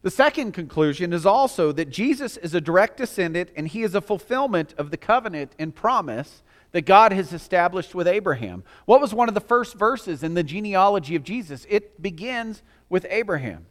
The 0.02 0.10
second 0.10 0.54
conclusion 0.54 1.12
is 1.12 1.24
also 1.24 1.70
that 1.70 1.88
Jesus 1.88 2.36
is 2.36 2.52
a 2.52 2.60
direct 2.60 2.96
descendant 2.96 3.50
and 3.54 3.68
he 3.68 3.84
is 3.84 3.94
a 3.94 4.00
fulfillment 4.00 4.74
of 4.76 4.90
the 4.90 4.96
covenant 4.96 5.52
and 5.56 5.72
promise 5.72 6.42
that 6.72 6.86
God 6.86 7.12
has 7.12 7.32
established 7.32 7.94
with 7.94 8.08
Abraham. 8.08 8.64
What 8.86 9.00
was 9.00 9.14
one 9.14 9.28
of 9.28 9.36
the 9.36 9.40
first 9.40 9.76
verses 9.76 10.24
in 10.24 10.34
the 10.34 10.42
genealogy 10.42 11.14
of 11.14 11.22
Jesus? 11.22 11.64
It 11.70 12.02
begins 12.02 12.64
with 12.88 13.06
Abraham. 13.08 13.66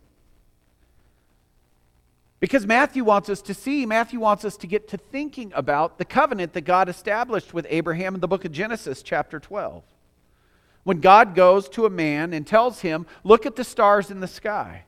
Because 2.44 2.68
Matthew 2.68 3.06
wants 3.06 3.30
us 3.30 3.42
to 3.44 3.54
see, 3.54 3.86
Matthew 3.86 4.20
wants 4.20 4.44
us 4.44 4.58
to 4.58 4.68
get 4.68 4.90
to 4.90 4.98
thinking 4.98 5.54
about 5.56 5.98
the 5.98 6.04
covenant 6.04 6.52
that 6.52 6.66
God 6.66 6.90
established 6.90 7.54
with 7.54 7.66
Abraham 7.70 8.16
in 8.16 8.20
the 8.20 8.28
book 8.28 8.44
of 8.44 8.52
Genesis, 8.52 9.02
chapter 9.02 9.40
12. 9.40 9.82
When 10.84 11.00
God 11.00 11.36
goes 11.36 11.70
to 11.70 11.86
a 11.86 11.90
man 11.90 12.34
and 12.34 12.46
tells 12.46 12.82
him, 12.82 13.06
Look 13.24 13.46
at 13.46 13.56
the 13.56 13.64
stars 13.64 14.12
in 14.12 14.20
the 14.20 14.28
sky. 14.28 14.84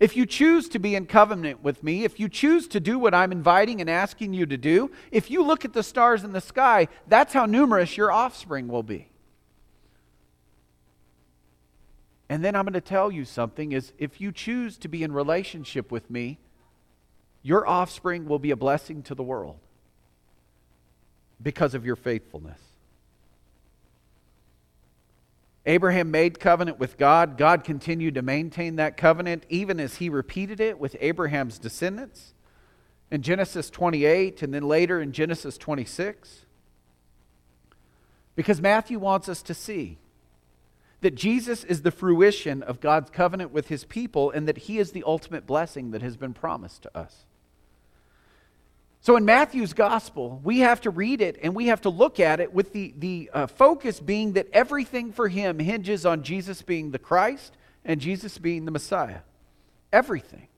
if 0.00 0.16
you 0.16 0.26
choose 0.26 0.68
to 0.70 0.80
be 0.80 0.96
in 0.96 1.06
covenant 1.06 1.62
with 1.62 1.84
me, 1.84 2.02
if 2.02 2.18
you 2.18 2.28
choose 2.28 2.66
to 2.66 2.80
do 2.80 2.98
what 2.98 3.14
I'm 3.14 3.30
inviting 3.30 3.80
and 3.80 3.88
asking 3.88 4.34
you 4.34 4.44
to 4.46 4.56
do, 4.56 4.90
if 5.12 5.30
you 5.30 5.44
look 5.44 5.64
at 5.64 5.74
the 5.74 5.84
stars 5.84 6.24
in 6.24 6.32
the 6.32 6.40
sky, 6.40 6.88
that's 7.06 7.34
how 7.34 7.46
numerous 7.46 7.96
your 7.96 8.10
offspring 8.10 8.66
will 8.66 8.82
be. 8.82 9.08
And 12.28 12.44
then 12.44 12.56
I'm 12.56 12.64
going 12.64 12.72
to 12.72 12.80
tell 12.80 13.12
you 13.12 13.24
something 13.24 13.70
is 13.70 13.92
if 13.96 14.20
you 14.20 14.32
choose 14.32 14.76
to 14.78 14.88
be 14.88 15.04
in 15.04 15.12
relationship 15.12 15.92
with 15.92 16.10
me, 16.10 16.40
your 17.48 17.66
offspring 17.66 18.26
will 18.26 18.38
be 18.38 18.50
a 18.50 18.56
blessing 18.56 19.02
to 19.02 19.14
the 19.14 19.22
world 19.22 19.58
because 21.42 21.72
of 21.72 21.86
your 21.86 21.96
faithfulness. 21.96 22.60
Abraham 25.64 26.10
made 26.10 26.40
covenant 26.40 26.78
with 26.78 26.98
God. 26.98 27.38
God 27.38 27.64
continued 27.64 28.16
to 28.16 28.22
maintain 28.22 28.76
that 28.76 28.98
covenant 28.98 29.44
even 29.48 29.80
as 29.80 29.94
he 29.94 30.10
repeated 30.10 30.60
it 30.60 30.78
with 30.78 30.94
Abraham's 31.00 31.58
descendants 31.58 32.34
in 33.10 33.22
Genesis 33.22 33.70
28 33.70 34.42
and 34.42 34.52
then 34.52 34.64
later 34.64 35.00
in 35.00 35.12
Genesis 35.12 35.56
26. 35.56 36.44
Because 38.36 38.60
Matthew 38.60 38.98
wants 38.98 39.26
us 39.26 39.40
to 39.40 39.54
see 39.54 39.96
that 41.00 41.14
Jesus 41.14 41.64
is 41.64 41.80
the 41.80 41.90
fruition 41.90 42.62
of 42.62 42.80
God's 42.80 43.08
covenant 43.08 43.52
with 43.52 43.68
his 43.68 43.86
people 43.86 44.30
and 44.30 44.46
that 44.46 44.58
he 44.58 44.78
is 44.78 44.92
the 44.92 45.04
ultimate 45.06 45.46
blessing 45.46 45.92
that 45.92 46.02
has 46.02 46.18
been 46.18 46.34
promised 46.34 46.82
to 46.82 46.94
us. 46.94 47.24
So 49.00 49.16
in 49.16 49.24
Matthew's 49.24 49.72
gospel, 49.72 50.40
we 50.42 50.60
have 50.60 50.80
to 50.82 50.90
read 50.90 51.20
it 51.20 51.38
and 51.42 51.54
we 51.54 51.66
have 51.68 51.82
to 51.82 51.88
look 51.90 52.18
at 52.18 52.40
it 52.40 52.52
with 52.52 52.72
the, 52.72 52.94
the 52.98 53.30
uh, 53.32 53.46
focus 53.46 54.00
being 54.00 54.32
that 54.32 54.48
everything 54.52 55.12
for 55.12 55.28
him 55.28 55.58
hinges 55.58 56.04
on 56.04 56.22
Jesus 56.22 56.62
being 56.62 56.90
the 56.90 56.98
Christ 56.98 57.56
and 57.84 58.00
Jesus 58.00 58.38
being 58.38 58.64
the 58.64 58.70
Messiah. 58.70 59.20
Everything. 59.92 60.48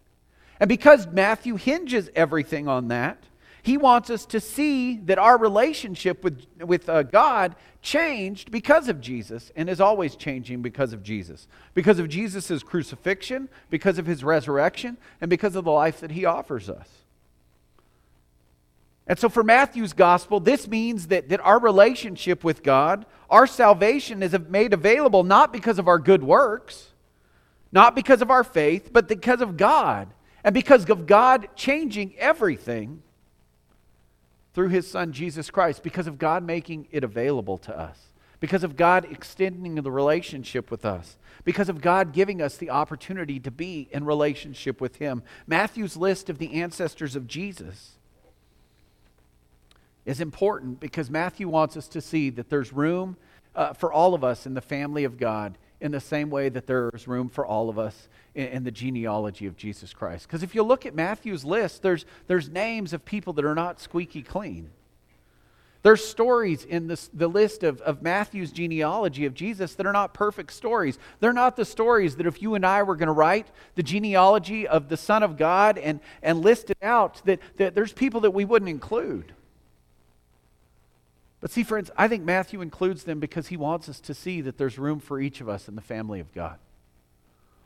And 0.59 0.69
because 0.69 1.07
Matthew 1.07 1.57
hinges 1.57 2.11
everything 2.15 2.67
on 2.67 2.89
that, 2.89 3.25
he 3.63 3.77
wants 3.77 4.09
us 4.09 4.25
to 4.27 4.41
see 4.41 4.97
that 4.97 5.19
our 5.19 5.37
relationship 5.37 6.25
with, 6.25 6.47
with 6.59 6.89
uh, 6.89 7.03
God 7.03 7.57
changed 7.83 8.51
because 8.51 8.89
of 8.89 9.01
Jesus 9.01 9.53
and 9.55 9.69
is 9.69 9.81
always 9.81 10.17
changing 10.17 10.63
because 10.63 10.93
of 10.95 11.03
Jesus. 11.03 11.47
Because 11.75 11.99
of 11.99 12.09
Jesus' 12.09 12.63
crucifixion, 12.63 13.49
because 13.69 13.99
of 13.99 14.07
his 14.07 14.25
resurrection, 14.25 14.97
and 15.21 15.29
because 15.29 15.57
of 15.57 15.65
the 15.65 15.71
life 15.71 16.01
that 16.01 16.13
he 16.13 16.25
offers 16.25 16.71
us. 16.71 16.89
And 19.11 19.19
so, 19.19 19.29
for 19.29 19.43
Matthew's 19.43 19.93
gospel, 19.93 20.39
this 20.39 20.69
means 20.69 21.09
that, 21.09 21.31
that 21.31 21.41
our 21.41 21.59
relationship 21.59 22.45
with 22.45 22.63
God, 22.63 23.05
our 23.29 23.45
salvation 23.45 24.23
is 24.23 24.39
made 24.49 24.73
available 24.73 25.25
not 25.25 25.53
because 25.53 25.81
of 25.81 25.89
our 25.89 25.99
good 25.99 26.23
works, 26.23 26.91
not 27.73 27.97
because 27.97 28.23
of 28.23 28.31
our 28.31 28.45
faith, 28.45 28.91
but 28.93 29.09
because 29.09 29.41
of 29.41 29.57
God. 29.57 30.07
And 30.45 30.55
because 30.55 30.89
of 30.89 31.09
God 31.09 31.49
changing 31.57 32.15
everything 32.19 33.03
through 34.55 34.69
his 34.69 34.89
son 34.89 35.13
Jesus 35.13 35.51
Christ, 35.51 35.83
because 35.83 36.07
of 36.07 36.17
God 36.17 36.45
making 36.45 36.87
it 36.93 37.03
available 37.03 37.59
to 37.59 37.77
us, 37.77 37.99
because 38.39 38.63
of 38.63 38.77
God 38.77 39.09
extending 39.11 39.75
the 39.75 39.91
relationship 39.91 40.71
with 40.71 40.85
us, 40.85 41.19
because 41.43 41.69
of 41.69 41.81
God 41.81 42.13
giving 42.13 42.41
us 42.41 42.57
the 42.57 42.71
opportunity 42.71 43.41
to 43.41 43.51
be 43.51 43.89
in 43.91 44.05
relationship 44.05 44.81
with 44.81 44.97
him. 44.97 45.25
Matthew's 45.49 45.97
list 45.97 46.31
of 46.31 46.39
the 46.39 46.63
ancestors 46.63 47.17
of 47.17 47.27
Jesus 47.27 47.97
is 50.05 50.21
important 50.21 50.81
because 50.81 51.11
Matthew 51.11 51.49
wants 51.49 51.77
us 51.77 51.89
to 51.89 52.01
see 52.01 52.31
that 52.31 52.49
there's 52.49 52.73
room 52.73 53.17
uh, 53.55 53.73
for 53.73 53.93
all 53.93 54.15
of 54.15 54.25
us 54.25 54.47
in 54.47 54.55
the 54.55 54.61
family 54.61 55.05
of 55.05 55.19
God 55.19 55.59
in 55.81 55.93
the 55.93 56.01
same 56.01 56.31
way 56.31 56.49
that 56.49 56.67
there's 56.67 57.09
room 57.09 57.29
for 57.29 57.45
all 57.45 57.69
of 57.69 57.79
us 57.79 58.09
in, 58.35 58.47
in 58.49 58.65
the 58.65 58.71
genealogy 58.71 59.47
of 59.47 59.57
Jesus 59.57 59.93
Christ. 59.93 60.27
Because 60.27 60.43
if 60.43 60.55
you 60.55 60.63
look 60.63 60.85
at 60.85 60.95
Matthew's 60.95 61.45
list, 61.45 61.83
there's, 61.83 62.05
there's 62.27 62.49
names 62.49 62.93
of 62.93 63.05
people 63.05 63.33
that 63.35 63.45
are 63.45 63.55
not 63.55 63.81
squeaky 63.81 64.23
clean. 64.23 64.71
There's 65.83 66.05
stories 66.05 66.65
in 66.65 66.89
this, 66.89 67.09
the 67.15 67.29
list 67.29 67.63
of, 67.63 67.81
of 67.81 68.03
Matthew's 68.03 68.53
genealogy 68.53 69.25
of 69.25 69.33
Jesus 69.33 69.75
that 69.77 69.87
are 69.87 69.93
not 69.95 70.13
perfect 70.13 70.53
stories. 70.53 70.99
They're 71.21 71.33
not 71.33 71.57
the 71.57 71.65
stories 71.65 72.17
that 72.17 72.27
if 72.27 72.43
you 72.43 72.55
and 72.55 72.67
I 72.67 72.83
were 72.83 72.97
going 72.97 73.07
to 73.07 73.13
write 73.13 73.47
the 73.77 73.83
genealogy 73.83 74.69
of 74.69 74.91
the 74.91 74.99
Son 74.99 75.23
of 75.23 75.39
God 75.39 75.79
and, 75.79 76.01
and 76.23 76.43
list 76.43 76.69
it 76.69 76.79
out, 76.83 77.23
that, 77.25 77.41
that 77.57 77.75
there's 77.75 77.95
people 77.95 78.21
that 78.21 78.33
we 78.33 78.45
wouldn't 78.45 78.69
include. 78.69 79.33
But 81.41 81.51
see, 81.51 81.63
friends, 81.63 81.91
I 81.97 82.07
think 82.07 82.23
Matthew 82.23 82.61
includes 82.61 83.05
them 83.05 83.19
because 83.19 83.49
he 83.49 83.57
wants 83.57 83.89
us 83.89 84.01
to 84.01 84.15
see 84.15 84.41
that 84.43 84.59
there's 84.59 84.79
room 84.79 85.01
for 85.01 85.19
each 85.19 85.41
of 85.41 85.49
us 85.49 85.69
in 85.69 85.75
the 85.75 85.81
family 85.81 86.21
of 86.21 86.33
God. 86.35 86.59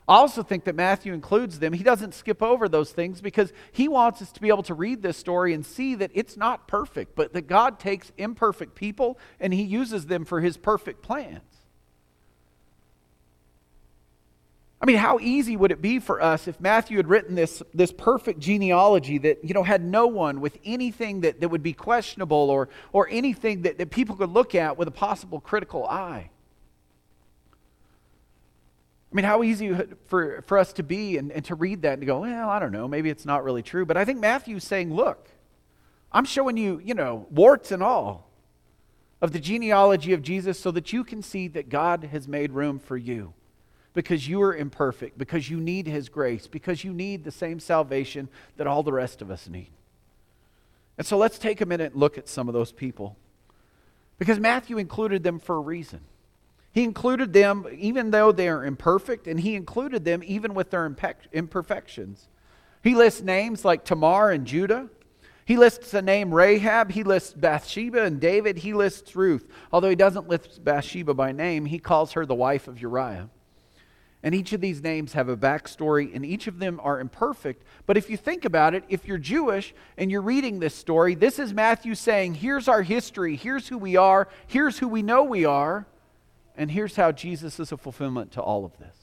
I 0.07 0.17
also 0.17 0.43
think 0.43 0.65
that 0.65 0.75
Matthew 0.75 1.13
includes 1.13 1.59
them. 1.59 1.73
He 1.73 1.83
doesn't 1.83 2.13
skip 2.13 2.43
over 2.43 2.69
those 2.69 2.91
things 2.91 3.21
because 3.21 3.51
he 3.71 3.87
wants 3.87 4.21
us 4.21 4.31
to 4.33 4.41
be 4.41 4.49
able 4.49 4.63
to 4.63 4.75
read 4.75 5.01
this 5.01 5.17
story 5.17 5.53
and 5.53 5.65
see 5.65 5.95
that 5.95 6.11
it's 6.13 6.37
not 6.37 6.67
perfect, 6.67 7.15
but 7.15 7.33
that 7.33 7.47
God 7.47 7.79
takes 7.79 8.11
imperfect 8.17 8.75
people 8.75 9.17
and 9.39 9.51
he 9.51 9.63
uses 9.63 10.05
them 10.05 10.23
for 10.23 10.41
his 10.41 10.57
perfect 10.57 11.01
plans. 11.01 11.54
I 14.85 14.87
mean, 14.87 14.97
how 14.97 15.17
easy 15.19 15.57
would 15.57 15.71
it 15.71 15.81
be 15.81 15.97
for 15.97 16.21
us 16.21 16.47
if 16.47 16.59
Matthew 16.59 16.97
had 16.97 17.07
written 17.07 17.33
this, 17.33 17.63
this 17.73 17.91
perfect 17.91 18.39
genealogy 18.39 19.17
that, 19.17 19.43
you 19.43 19.55
know, 19.55 19.63
had 19.63 19.83
no 19.83 20.05
one 20.05 20.41
with 20.41 20.59
anything 20.63 21.21
that, 21.21 21.41
that 21.41 21.49
would 21.49 21.63
be 21.63 21.73
questionable 21.73 22.51
or, 22.51 22.69
or 22.93 23.07
anything 23.09 23.63
that, 23.63 23.79
that 23.79 23.89
people 23.89 24.15
could 24.15 24.29
look 24.29 24.53
at 24.53 24.77
with 24.77 24.87
a 24.87 24.91
possible 24.91 25.39
critical 25.39 25.87
eye? 25.87 26.29
I 29.11 29.15
mean, 29.15 29.25
how 29.25 29.41
easy 29.41 29.75
for, 30.05 30.43
for 30.43 30.59
us 30.59 30.71
to 30.73 30.83
be 30.83 31.17
and, 31.17 31.31
and 31.31 31.43
to 31.45 31.55
read 31.55 31.81
that 31.81 31.97
and 31.97 32.05
go, 32.05 32.19
well, 32.19 32.47
I 32.47 32.59
don't 32.59 32.71
know, 32.71 32.87
maybe 32.87 33.09
it's 33.09 33.25
not 33.25 33.43
really 33.43 33.63
true. 33.63 33.87
But 33.87 33.97
I 33.97 34.05
think 34.05 34.19
Matthew's 34.19 34.65
saying, 34.65 34.93
look, 34.93 35.29
I'm 36.11 36.25
showing 36.25 36.57
you, 36.57 36.79
you 36.85 36.93
know, 36.93 37.25
warts 37.31 37.71
and 37.71 37.81
all 37.81 38.29
of 39.19 39.31
the 39.31 39.39
genealogy 39.39 40.13
of 40.13 40.21
Jesus 40.21 40.59
so 40.59 40.69
that 40.69 40.93
you 40.93 41.03
can 41.03 41.23
see 41.23 41.47
that 41.47 41.69
God 41.69 42.03
has 42.11 42.27
made 42.27 42.51
room 42.51 42.77
for 42.77 42.97
you 42.97 43.33
because 43.95 44.27
you 44.27 44.41
are 44.43 44.55
imperfect, 44.55 45.17
because 45.17 45.49
you 45.49 45.59
need 45.59 45.87
His 45.87 46.09
grace, 46.09 46.45
because 46.45 46.83
you 46.83 46.93
need 46.93 47.23
the 47.23 47.31
same 47.31 47.59
salvation 47.59 48.29
that 48.57 48.67
all 48.67 48.83
the 48.83 48.93
rest 48.93 49.23
of 49.23 49.31
us 49.31 49.49
need. 49.49 49.71
And 50.97 51.07
so 51.07 51.17
let's 51.17 51.39
take 51.39 51.61
a 51.61 51.65
minute 51.65 51.93
and 51.93 51.99
look 51.99 52.17
at 52.17 52.29
some 52.29 52.47
of 52.47 52.53
those 52.53 52.71
people. 52.71 53.17
Because 54.19 54.39
Matthew 54.39 54.77
included 54.77 55.23
them 55.23 55.39
for 55.39 55.55
a 55.55 55.61
reason. 55.61 56.01
He 56.71 56.83
included 56.83 57.33
them 57.33 57.65
even 57.77 58.11
though 58.11 58.31
they 58.31 58.49
are 58.49 58.65
imperfect, 58.65 59.27
and 59.27 59.39
he 59.39 59.55
included 59.55 60.03
them 60.05 60.21
even 60.25 60.53
with 60.53 60.69
their 60.69 60.85
imperfections. 61.33 62.27
He 62.83 62.95
lists 62.95 63.21
names 63.21 63.65
like 63.65 63.85
Tamar 63.85 64.29
and 64.29 64.45
Judah. 64.45 64.89
He 65.45 65.57
lists 65.57 65.91
the 65.91 66.01
name 66.01 66.33
Rahab. 66.33 66.91
He 66.91 67.03
lists 67.03 67.33
Bathsheba 67.33 68.03
and 68.03 68.19
David. 68.19 68.57
He 68.57 68.73
lists 68.73 69.15
Ruth. 69.15 69.47
Although 69.71 69.89
he 69.89 69.95
doesn't 69.95 70.27
list 70.27 70.63
Bathsheba 70.63 71.13
by 71.13 71.31
name, 71.31 71.65
he 71.65 71.79
calls 71.79 72.13
her 72.13 72.25
the 72.25 72.35
wife 72.35 72.67
of 72.67 72.81
Uriah. 72.81 73.29
And 74.25 74.33
each 74.33 74.53
of 74.53 74.59
these 74.59 74.81
names 74.81 75.13
have 75.13 75.29
a 75.29 75.37
backstory, 75.37 76.13
and 76.15 76.25
each 76.25 76.47
of 76.47 76.57
them 76.57 76.81
are 76.81 76.99
imperfect. 76.99 77.63
But 77.85 77.95
if 77.95 78.09
you 78.09 78.17
think 78.17 78.43
about 78.43 78.73
it, 78.73 78.83
if 78.89 79.07
you're 79.07 79.19
Jewish 79.19 79.71
and 79.99 80.09
you're 80.09 80.19
reading 80.19 80.59
this 80.59 80.73
story, 80.73 81.13
this 81.13 81.37
is 81.37 81.53
Matthew 81.53 81.93
saying, 81.93 82.33
Here's 82.33 82.67
our 82.67 82.81
history, 82.81 83.35
here's 83.35 83.67
who 83.67 83.77
we 83.77 83.95
are, 83.95 84.27
here's 84.47 84.79
who 84.79 84.87
we 84.87 85.03
know 85.03 85.23
we 85.23 85.45
are, 85.45 85.85
and 86.57 86.71
here's 86.71 86.95
how 86.95 87.11
Jesus 87.11 87.59
is 87.59 87.71
a 87.71 87.77
fulfillment 87.77 88.31
to 88.31 88.41
all 88.41 88.65
of 88.65 88.75
this. 88.79 88.95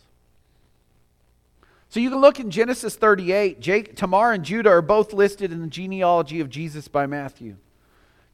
So 1.88 2.00
you 2.00 2.10
can 2.10 2.20
look 2.20 2.40
in 2.40 2.50
Genesis 2.50 2.96
38. 2.96 3.60
Jake, 3.60 3.94
Tamar 3.94 4.32
and 4.32 4.44
Judah 4.44 4.70
are 4.70 4.82
both 4.82 5.12
listed 5.12 5.52
in 5.52 5.60
the 5.60 5.68
genealogy 5.68 6.40
of 6.40 6.50
Jesus 6.50 6.88
by 6.88 7.06
Matthew. 7.06 7.58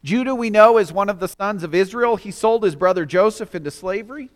Judah, 0.02 0.34
we 0.34 0.48
know, 0.48 0.78
is 0.78 0.90
one 0.90 1.10
of 1.10 1.20
the 1.20 1.28
sons 1.28 1.62
of 1.64 1.74
Israel. 1.74 2.16
He 2.16 2.30
sold 2.30 2.62
his 2.62 2.76
brother 2.76 3.04
Joseph 3.04 3.54
into 3.54 3.70
slavery. 3.70 4.30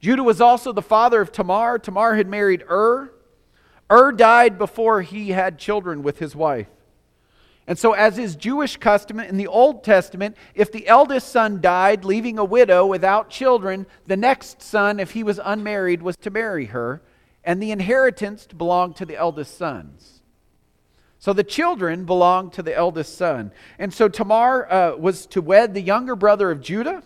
Judah 0.00 0.22
was 0.22 0.40
also 0.40 0.72
the 0.72 0.82
father 0.82 1.20
of 1.20 1.32
Tamar. 1.32 1.78
Tamar 1.78 2.16
had 2.16 2.28
married 2.28 2.62
Ur. 2.70 3.12
Ur 3.90 4.12
died 4.12 4.58
before 4.58 5.02
he 5.02 5.30
had 5.30 5.58
children 5.58 6.02
with 6.02 6.18
his 6.18 6.34
wife. 6.34 6.68
And 7.68 7.78
so, 7.78 7.92
as 7.94 8.16
is 8.16 8.36
Jewish 8.36 8.76
custom 8.76 9.18
in 9.18 9.36
the 9.36 9.48
Old 9.48 9.82
Testament, 9.82 10.36
if 10.54 10.70
the 10.70 10.86
eldest 10.86 11.28
son 11.28 11.60
died, 11.60 12.04
leaving 12.04 12.38
a 12.38 12.44
widow 12.44 12.86
without 12.86 13.28
children, 13.28 13.86
the 14.06 14.16
next 14.16 14.62
son, 14.62 15.00
if 15.00 15.12
he 15.12 15.24
was 15.24 15.40
unmarried, 15.42 16.00
was 16.00 16.16
to 16.18 16.30
marry 16.30 16.66
her, 16.66 17.02
and 17.42 17.60
the 17.60 17.72
inheritance 17.72 18.46
belonged 18.46 18.96
to 18.96 19.04
the 19.04 19.16
eldest 19.16 19.58
sons. 19.58 20.22
So 21.18 21.32
the 21.32 21.42
children 21.42 22.04
belonged 22.04 22.52
to 22.52 22.62
the 22.62 22.76
eldest 22.76 23.16
son. 23.16 23.50
And 23.80 23.92
so 23.92 24.08
Tamar 24.08 24.70
uh, 24.70 24.96
was 24.96 25.26
to 25.26 25.42
wed 25.42 25.74
the 25.74 25.80
younger 25.80 26.14
brother 26.14 26.52
of 26.52 26.60
Judah. 26.60 27.02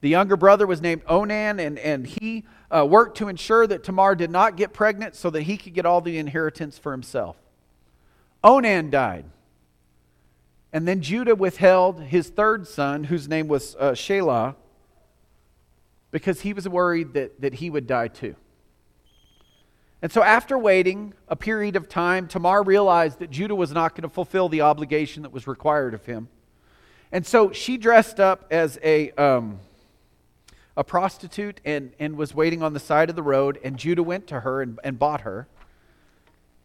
The 0.00 0.08
younger 0.08 0.36
brother 0.36 0.66
was 0.66 0.80
named 0.80 1.02
Onan, 1.06 1.58
and, 1.58 1.78
and 1.78 2.06
he 2.06 2.44
uh, 2.70 2.86
worked 2.86 3.16
to 3.18 3.28
ensure 3.28 3.66
that 3.66 3.82
Tamar 3.82 4.14
did 4.14 4.30
not 4.30 4.56
get 4.56 4.72
pregnant 4.72 5.16
so 5.16 5.30
that 5.30 5.42
he 5.42 5.56
could 5.56 5.74
get 5.74 5.86
all 5.86 6.00
the 6.00 6.18
inheritance 6.18 6.78
for 6.78 6.92
himself. 6.92 7.36
Onan 8.44 8.90
died. 8.90 9.24
And 10.72 10.86
then 10.86 11.00
Judah 11.00 11.34
withheld 11.34 12.00
his 12.02 12.28
third 12.28 12.68
son, 12.68 13.04
whose 13.04 13.26
name 13.26 13.48
was 13.48 13.74
uh, 13.80 13.92
Shelah, 13.92 14.54
because 16.10 16.42
he 16.42 16.52
was 16.52 16.68
worried 16.68 17.14
that, 17.14 17.40
that 17.40 17.54
he 17.54 17.70
would 17.70 17.86
die 17.86 18.08
too. 18.08 18.36
And 20.00 20.12
so, 20.12 20.22
after 20.22 20.56
waiting 20.56 21.14
a 21.26 21.34
period 21.34 21.74
of 21.74 21.88
time, 21.88 22.28
Tamar 22.28 22.62
realized 22.62 23.18
that 23.18 23.30
Judah 23.30 23.56
was 23.56 23.72
not 23.72 23.96
going 23.96 24.02
to 24.02 24.08
fulfill 24.08 24.48
the 24.48 24.60
obligation 24.60 25.24
that 25.24 25.32
was 25.32 25.48
required 25.48 25.92
of 25.92 26.06
him. 26.06 26.28
And 27.10 27.26
so 27.26 27.52
she 27.52 27.78
dressed 27.78 28.20
up 28.20 28.46
as 28.50 28.78
a, 28.82 29.10
um, 29.12 29.58
a 30.78 30.84
prostitute 30.84 31.60
and, 31.64 31.92
and 31.98 32.16
was 32.16 32.32
waiting 32.32 32.62
on 32.62 32.72
the 32.72 32.78
side 32.78 33.10
of 33.10 33.16
the 33.16 33.22
road, 33.22 33.58
and 33.64 33.76
Judah 33.76 34.02
went 34.02 34.28
to 34.28 34.40
her 34.40 34.62
and, 34.62 34.78
and 34.84 34.96
bought 34.96 35.22
her. 35.22 35.48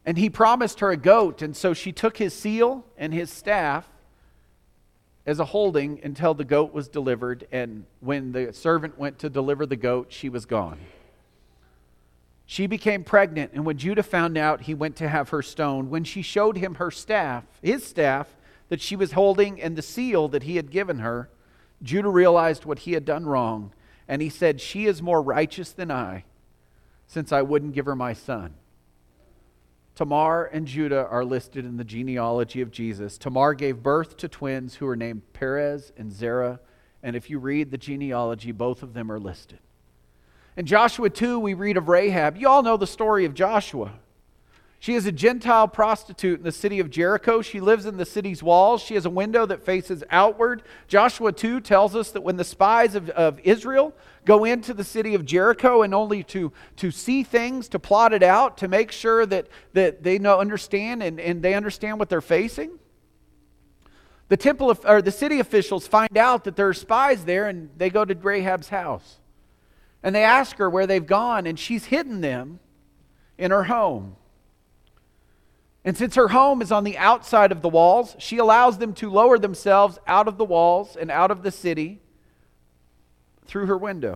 And 0.06 0.20
he 0.20 0.30
promised 0.30 0.82
her 0.82 0.92
a 0.92 0.98
goat, 0.98 1.42
and 1.42 1.58
so 1.58 1.74
she 1.74 1.92
took 1.92 2.18
his 2.18 2.32
seal 2.32 2.86
and 2.96 3.12
his 3.12 3.32
staff 3.32 3.90
as 5.26 5.40
a 5.40 5.46
holding 5.46 6.00
until 6.04 6.36
the 6.36 6.44
goat 6.44 6.74
was 6.74 6.88
delivered. 6.88 7.48
And 7.52 7.86
when 8.02 8.34
the 8.34 8.54
servant 8.54 9.00
went 9.00 9.18
to 9.20 9.32
deliver 9.32 9.66
the 9.66 9.78
goat, 9.78 10.08
she 10.10 10.30
was 10.30 10.46
gone. 10.46 10.78
She 12.46 12.68
became 12.68 13.04
pregnant, 13.04 13.54
and 13.56 13.66
when 13.66 13.80
Judah 13.80 14.04
found 14.04 14.38
out, 14.38 14.62
he 14.62 14.76
went 14.76 14.96
to 14.98 15.10
have 15.10 15.30
her 15.30 15.42
stoned. 15.42 15.90
When 15.90 16.04
she 16.04 16.22
showed 16.22 16.58
him 16.58 16.76
her 16.76 16.92
staff, 16.92 17.46
his 17.64 17.84
staff, 17.84 18.28
that 18.70 18.80
she 18.80 18.96
was 18.96 19.14
holding, 19.14 19.60
and 19.60 19.76
the 19.76 19.82
seal 19.82 20.28
that 20.28 20.44
he 20.44 20.58
had 20.58 20.70
given 20.70 21.00
her, 21.00 21.30
Judah 21.82 22.10
realized 22.10 22.64
what 22.64 22.80
he 22.80 22.92
had 22.92 23.06
done 23.06 23.26
wrong, 23.26 23.72
and 24.08 24.22
he 24.22 24.30
said, 24.30 24.62
She 24.62 24.86
is 24.86 25.02
more 25.02 25.22
righteous 25.22 25.72
than 25.72 25.92
I, 25.92 26.26
since 27.08 27.32
I 27.32 27.42
wouldn't 27.42 27.74
give 27.74 27.86
her 27.86 27.96
my 27.96 28.14
son. 28.14 28.56
Tamar 29.96 30.46
and 30.46 30.66
Judah 30.66 31.08
are 31.08 31.24
listed 31.24 31.66
in 31.66 31.78
the 31.78 31.84
genealogy 31.84 32.62
of 32.62 32.72
Jesus. 32.72 33.18
Tamar 33.18 33.54
gave 33.54 33.84
birth 33.84 34.18
to 34.18 34.28
twins 34.28 34.76
who 34.76 34.88
were 34.88 34.96
named 34.96 35.22
Perez 35.34 35.92
and 35.96 36.12
Zerah, 36.12 36.60
and 37.04 37.16
if 37.16 37.30
you 37.30 37.38
read 37.38 37.70
the 37.70 37.78
genealogy, 37.78 38.52
both 38.52 38.82
of 38.82 38.94
them 38.94 39.12
are 39.12 39.20
listed. 39.20 39.60
In 40.58 40.66
Joshua 40.66 41.10
2, 41.10 41.40
we 41.40 41.54
read 41.54 41.78
of 41.78 41.90
Rahab. 41.90 42.38
You 42.38 42.48
all 42.48 42.64
know 42.64 42.78
the 42.78 42.88
story 42.88 43.26
of 43.26 43.34
Joshua. 43.34 43.94
She 44.84 44.96
is 44.96 45.06
a 45.06 45.14
Gentile 45.14 45.70
prostitute 45.70 46.40
in 46.40 46.44
the 46.44 46.52
city 46.52 46.82
of 46.82 46.90
Jericho. 46.90 47.42
She 47.42 47.62
lives 47.62 47.86
in 47.86 47.96
the 47.96 48.06
city's 48.06 48.44
walls. 48.44 48.82
She 48.82 48.96
has 48.96 49.06
a 49.06 49.10
window 49.10 49.46
that 49.46 49.64
faces 49.64 50.04
outward. 50.10 50.62
Joshua 50.90 51.32
2 51.32 51.62
tells 51.62 51.96
us 51.96 52.12
that 52.12 52.20
when 52.20 52.36
the 52.36 52.44
spies 52.44 52.94
of, 52.94 53.10
of 53.12 53.40
Israel 53.46 53.96
go 54.26 54.44
into 54.44 54.74
the 54.74 54.84
city 54.84 55.16
of 55.16 55.24
Jericho 55.24 55.84
and 55.84 55.96
only 55.96 56.22
to, 56.24 56.52
to 56.76 56.92
see 56.92 57.24
things, 57.24 57.70
to 57.70 57.80
plot 57.80 58.12
it 58.12 58.24
out, 58.24 58.58
to 58.58 58.68
make 58.68 58.92
sure 58.92 59.26
that, 59.26 59.48
that 59.72 60.04
they 60.04 60.20
know, 60.20 60.38
understand 60.38 61.02
and, 61.02 61.18
and 61.18 61.42
they 61.42 61.54
understand 61.54 61.98
what 61.98 62.10
they're 62.10 62.20
facing, 62.20 62.78
the 64.28 64.36
temple 64.36 64.70
of, 64.70 64.82
or 64.84 65.02
the 65.02 65.12
city 65.12 65.40
officials 65.40 65.88
find 65.88 66.18
out 66.18 66.44
that 66.44 66.58
there 66.58 66.68
are 66.68 66.74
spies 66.74 67.24
there 67.24 67.48
and 67.48 67.70
they 67.78 67.90
go 67.90 68.04
to 68.04 68.16
Rahab's 68.16 68.68
house. 68.68 69.22
And 70.04 70.14
they 70.14 70.26
ask 70.26 70.58
her 70.58 70.70
where 70.70 70.86
they've 70.86 71.08
gone, 71.08 71.48
and 71.48 71.58
she's 71.58 71.86
hidden 71.86 72.20
them 72.20 72.60
in 73.38 73.52
her 73.52 73.64
home. 73.64 74.18
And 75.86 75.98
since 75.98 76.16
her 76.16 76.30
home 76.30 76.62
is 76.62 76.72
on 76.72 76.86
the 76.86 76.98
outside 76.98 77.52
of 77.52 77.62
the 77.62 77.70
walls, 77.70 78.16
she 78.18 78.38
allows 78.38 78.78
them 78.78 78.94
to 78.96 79.10
lower 79.10 79.38
themselves 79.38 80.00
out 80.08 80.28
of 80.28 80.38
the 80.38 80.46
walls 80.46 80.96
and 80.96 81.12
out 81.12 81.30
of 81.30 81.44
the 81.44 81.52
city 81.52 82.00
through 83.46 83.66
her 83.66 83.78
window. 83.78 84.16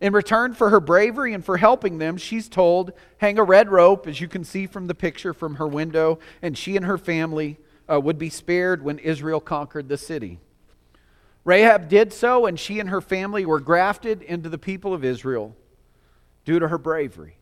In 0.00 0.12
return 0.12 0.52
for 0.52 0.70
her 0.70 0.80
bravery 0.80 1.32
and 1.32 1.44
for 1.44 1.56
helping 1.56 1.98
them, 1.98 2.16
she's 2.16 2.48
told, 2.48 2.92
hang 3.18 3.38
a 3.38 3.44
red 3.44 3.70
rope, 3.70 4.06
as 4.06 4.20
you 4.20 4.28
can 4.28 4.44
see 4.44 4.66
from 4.66 4.88
the 4.88 4.94
picture 4.94 5.32
from 5.32 5.54
her 5.54 5.68
window, 5.68 6.18
and 6.42 6.58
she 6.58 6.76
and 6.76 6.84
her 6.84 6.98
family 6.98 7.56
uh, 7.90 8.00
would 8.00 8.18
be 8.18 8.28
spared 8.28 8.82
when 8.82 8.98
Israel 8.98 9.40
conquered 9.40 9.88
the 9.88 9.96
city. 9.96 10.38
Rahab 11.44 11.88
did 11.88 12.12
so, 12.12 12.46
and 12.46 12.58
she 12.58 12.78
and 12.78 12.90
her 12.90 13.00
family 13.00 13.46
were 13.46 13.60
grafted 13.60 14.22
into 14.22 14.48
the 14.48 14.58
people 14.58 14.92
of 14.92 15.04
Israel 15.04 15.56
due 16.44 16.58
to 16.58 16.68
her 16.68 16.78
bravery. 16.78 17.36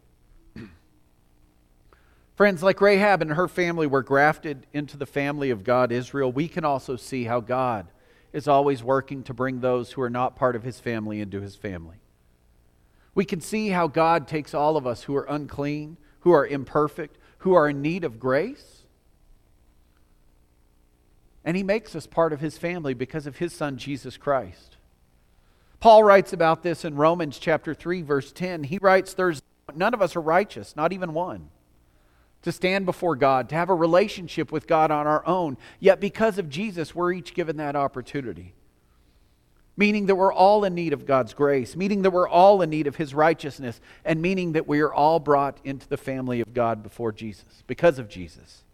Friends, 2.41 2.63
like 2.63 2.81
Rahab 2.81 3.21
and 3.21 3.35
her 3.35 3.49
family 3.49 3.87
were 3.87 4.03
grafted 4.03 4.67
into 4.73 4.97
the 4.97 5.05
family 5.05 5.51
of 5.51 5.63
God, 5.63 5.93
Israel, 5.93 6.33
we 6.33 6.49
can 6.49 6.65
also 6.65 6.97
see 6.97 7.25
how 7.25 7.41
God 7.41 7.89
is 8.33 8.49
always 8.49 8.83
working 8.83 9.23
to 9.25 9.35
bring 9.35 9.61
those 9.61 9.93
who 9.93 10.01
are 10.01 10.09
not 10.09 10.37
part 10.37 10.57
of 10.57 10.63
his 10.63 10.81
family 10.81 11.21
into 11.21 11.43
his 11.43 11.55
family. 11.55 11.99
We 13.15 13.27
can 13.27 13.43
see 13.43 13.69
how 13.69 13.89
God 13.89 14.27
takes 14.27 14.55
all 14.55 14.79
of 14.79 14.87
us 14.87 15.03
who 15.03 15.15
are 15.17 15.27
unclean, 15.29 15.99
who 16.21 16.33
are 16.33 16.47
imperfect, 16.47 17.19
who 17.41 17.53
are 17.53 17.69
in 17.69 17.83
need 17.83 18.05
of 18.05 18.19
grace, 18.19 18.85
and 21.45 21.59
he 21.59 21.63
makes 21.63 21.95
us 21.95 22.07
part 22.07 22.33
of 22.33 22.41
his 22.41 22.57
family 22.57 22.95
because 22.95 23.27
of 23.27 23.37
his 23.37 23.53
son, 23.53 23.77
Jesus 23.77 24.17
Christ. 24.17 24.79
Paul 25.79 26.05
writes 26.05 26.33
about 26.33 26.63
this 26.63 26.87
in 26.87 26.97
Romans 26.97 27.39
chapter 27.39 27.75
3, 27.75 28.01
verse 28.01 28.33
10. 28.33 28.65
He 28.65 28.79
writes, 28.79 29.13
There's 29.13 29.43
none 29.75 29.93
of 29.93 30.01
us 30.01 30.17
are 30.17 30.23
righteous, 30.23 30.75
not 30.75 30.95
even 30.95 31.13
one 31.13 31.51
to 32.43 32.53
stand 32.53 32.87
before 32.87 33.17
God, 33.17 33.49
to 33.51 33.55
have 33.55 33.69
a 33.69 33.75
relationship 33.75 34.51
with 34.51 34.67
God 34.67 34.91
on 34.91 35.07
our 35.07 35.27
own. 35.27 35.57
Yet 35.79 36.01
because 36.01 36.39
of 36.39 36.49
Jesus, 36.49 36.95
we're 36.95 37.13
each 37.13 37.35
given 37.35 37.59
that 37.59 37.77
opportunity. 37.77 38.55
Meaning 39.77 40.07
that 40.07 40.17
we're 40.17 40.33
all 40.33 40.65
in 40.65 40.75
need 40.75 40.93
of 40.93 41.07
God's 41.07 41.33
grace, 41.35 41.77
meaning 41.77 42.03
that 42.03 42.11
we're 42.11 42.29
all 42.29 42.61
in 42.63 42.71
need 42.71 42.87
of 42.87 42.97
His 42.97 43.15
righteousness, 43.15 43.81
and 44.05 44.21
meaning 44.21 44.53
that 44.53 44.67
we 44.67 44.81
are 44.81 44.93
all 44.93 45.19
brought 45.21 45.59
into 45.65 45.89
the 45.89 45.97
family 45.97 46.41
of 46.41 46.53
God 46.53 46.83
before 46.83 47.13
Jesus, 47.13 47.63
because 47.67 47.99
of 47.99 48.09
Jesus. 48.09 48.65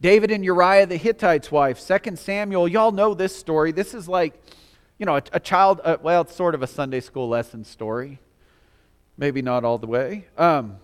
David 0.00 0.32
and 0.32 0.44
Uriah 0.44 0.86
the 0.86 0.96
Hittite's 0.96 1.52
wife, 1.52 1.80
2 1.86 2.16
Samuel, 2.16 2.66
y'all 2.66 2.90
know 2.90 3.14
this 3.14 3.36
story. 3.36 3.70
This 3.70 3.94
is 3.94 4.08
like, 4.08 4.34
you 4.98 5.06
know, 5.06 5.16
a, 5.16 5.22
a 5.34 5.40
child, 5.40 5.80
uh, 5.84 5.98
well, 6.02 6.22
it's 6.22 6.34
sort 6.34 6.56
of 6.56 6.62
a 6.62 6.66
Sunday 6.66 6.98
school 7.00 7.28
lesson 7.28 7.64
story. 7.64 8.18
Maybe 9.16 9.42
not 9.42 9.64
all 9.64 9.78
the 9.78 9.86
way. 9.86 10.26
Um, 10.36 10.78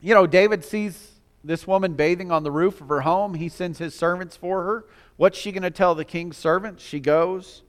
you 0.00 0.14
know, 0.14 0.26
David 0.26 0.64
sees 0.64 1.12
this 1.42 1.66
woman 1.66 1.94
bathing 1.94 2.30
on 2.30 2.42
the 2.42 2.50
roof 2.50 2.80
of 2.80 2.88
her 2.88 3.02
home. 3.02 3.34
He 3.34 3.48
sends 3.48 3.78
his 3.78 3.94
servants 3.94 4.36
for 4.36 4.62
her. 4.64 4.84
What's 5.16 5.38
she 5.38 5.52
going 5.52 5.62
to 5.62 5.70
tell 5.70 5.94
the 5.94 6.04
king's 6.04 6.36
servants? 6.36 6.82
She 6.82 7.00
goes. 7.00 7.62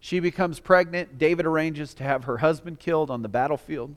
She 0.00 0.20
becomes 0.20 0.60
pregnant. 0.60 1.18
David 1.18 1.46
arranges 1.46 1.92
to 1.94 2.04
have 2.04 2.24
her 2.24 2.38
husband 2.38 2.78
killed 2.80 3.10
on 3.10 3.22
the 3.22 3.28
battlefield. 3.28 3.94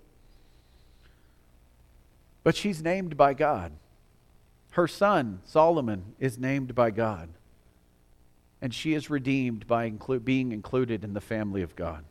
But 2.44 2.56
she's 2.56 2.84
named 2.84 3.16
by 3.16 3.34
God. 3.34 3.72
Her 4.72 4.88
son, 4.88 5.40
Solomon, 5.46 6.16
is 6.20 6.38
named 6.38 6.76
by 6.76 6.92
God. 6.92 7.30
And 8.62 8.74
she 8.74 8.94
is 8.94 9.10
redeemed 9.10 9.68
by 9.68 9.90
inclu- 9.90 10.24
being 10.24 10.52
included 10.52 11.04
in 11.04 11.14
the 11.14 11.22
family 11.22 11.62
of 11.62 11.76
God. 11.76 12.04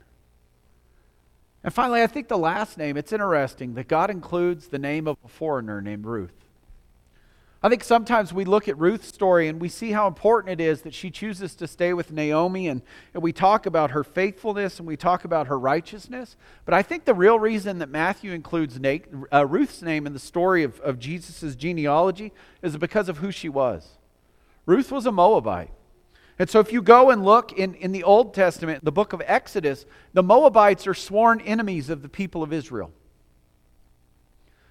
And 1.64 1.72
finally, 1.72 2.02
I 2.02 2.06
think 2.06 2.28
the 2.28 2.38
last 2.38 2.76
name, 2.76 2.96
it's 2.96 3.12
interesting 3.12 3.74
that 3.74 3.88
God 3.88 4.10
includes 4.10 4.68
the 4.68 4.78
name 4.78 5.06
of 5.06 5.16
a 5.24 5.28
foreigner 5.28 5.80
named 5.80 6.06
Ruth. 6.06 6.42
I 7.64 7.68
think 7.68 7.84
sometimes 7.84 8.32
we 8.32 8.44
look 8.44 8.66
at 8.66 8.76
Ruth's 8.76 9.06
story 9.06 9.46
and 9.46 9.60
we 9.60 9.68
see 9.68 9.92
how 9.92 10.08
important 10.08 10.60
it 10.60 10.64
is 10.64 10.82
that 10.82 10.94
she 10.94 11.12
chooses 11.12 11.54
to 11.54 11.68
stay 11.68 11.92
with 11.92 12.10
Naomi, 12.10 12.66
and, 12.66 12.82
and 13.14 13.22
we 13.22 13.32
talk 13.32 13.66
about 13.66 13.92
her 13.92 14.02
faithfulness 14.02 14.80
and 14.80 14.88
we 14.88 14.96
talk 14.96 15.24
about 15.24 15.46
her 15.46 15.56
righteousness. 15.56 16.36
But 16.64 16.74
I 16.74 16.82
think 16.82 17.04
the 17.04 17.14
real 17.14 17.38
reason 17.38 17.78
that 17.78 17.88
Matthew 17.88 18.32
includes 18.32 18.80
Na- 18.80 18.96
uh, 19.32 19.46
Ruth's 19.46 19.80
name 19.80 20.08
in 20.08 20.12
the 20.12 20.18
story 20.18 20.64
of, 20.64 20.80
of 20.80 20.98
Jesus' 20.98 21.54
genealogy 21.54 22.32
is 22.62 22.76
because 22.76 23.08
of 23.08 23.18
who 23.18 23.30
she 23.30 23.48
was. 23.48 23.98
Ruth 24.66 24.90
was 24.90 25.06
a 25.06 25.12
Moabite. 25.12 25.70
And 26.38 26.48
so, 26.48 26.60
if 26.60 26.72
you 26.72 26.82
go 26.82 27.10
and 27.10 27.24
look 27.24 27.52
in, 27.52 27.74
in 27.74 27.92
the 27.92 28.04
Old 28.04 28.34
Testament, 28.34 28.84
the 28.84 28.92
book 28.92 29.12
of 29.12 29.22
Exodus, 29.26 29.84
the 30.12 30.22
Moabites 30.22 30.86
are 30.86 30.94
sworn 30.94 31.40
enemies 31.40 31.90
of 31.90 32.02
the 32.02 32.08
people 32.08 32.42
of 32.42 32.52
Israel. 32.52 32.90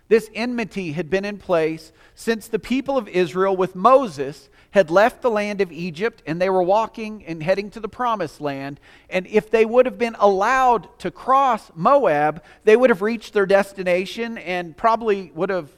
This 0.08 0.30
enmity 0.34 0.92
had 0.92 1.10
been 1.10 1.24
in 1.24 1.38
place 1.38 1.94
since 2.16 2.48
the 2.48 2.60
people 2.60 2.98
of 2.98 3.08
Israel, 3.08 3.56
with 3.56 3.76
Moses, 3.76 4.50
had 4.72 4.90
left 4.90 5.22
the 5.22 5.32
land 5.32 5.62
of 5.62 5.72
Egypt 5.72 6.22
and 6.26 6.42
they 6.42 6.50
were 6.50 6.64
walking 6.64 7.26
and 7.26 7.42
heading 7.44 7.70
to 7.72 7.80
the 7.80 7.88
promised 7.88 8.42
land. 8.42 8.80
And 9.10 9.28
if 9.28 9.50
they 9.50 9.66
would 9.66 9.86
have 9.86 9.98
been 9.98 10.16
allowed 10.20 10.88
to 11.00 11.12
cross 11.12 11.72
Moab, 11.76 12.44
they 12.64 12.76
would 12.76 12.90
have 12.90 13.02
reached 13.02 13.34
their 13.34 13.46
destination 13.46 14.38
and 14.38 14.76
probably 14.76 15.32
would 15.34 15.50
have 15.50 15.70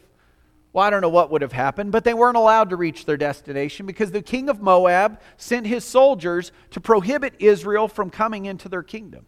well, 0.73 0.83
I 0.83 0.89
don't 0.89 1.01
know 1.01 1.09
what 1.09 1.29
would 1.29 1.43
have 1.43 1.51
happened, 1.51 1.91
but 1.91 2.03
they 2.03 2.15
weren't 2.15 2.35
allowed 2.35 2.71
to 2.71 2.75
reach 2.75 3.05
their 3.05 3.15
destination 3.15 3.85
because 3.85 4.11
the 4.11 4.23
king 4.23 4.49
of 4.49 4.59
Moab 4.59 5.21
sent 5.37 5.67
his 5.67 5.85
soldiers 5.85 6.51
to 6.71 6.81
prohibit 6.81 7.35
Israel 7.37 7.87
from 7.87 8.09
coming 8.09 8.45
into 8.45 8.67
their 8.67 8.81
kingdom. 8.81 9.27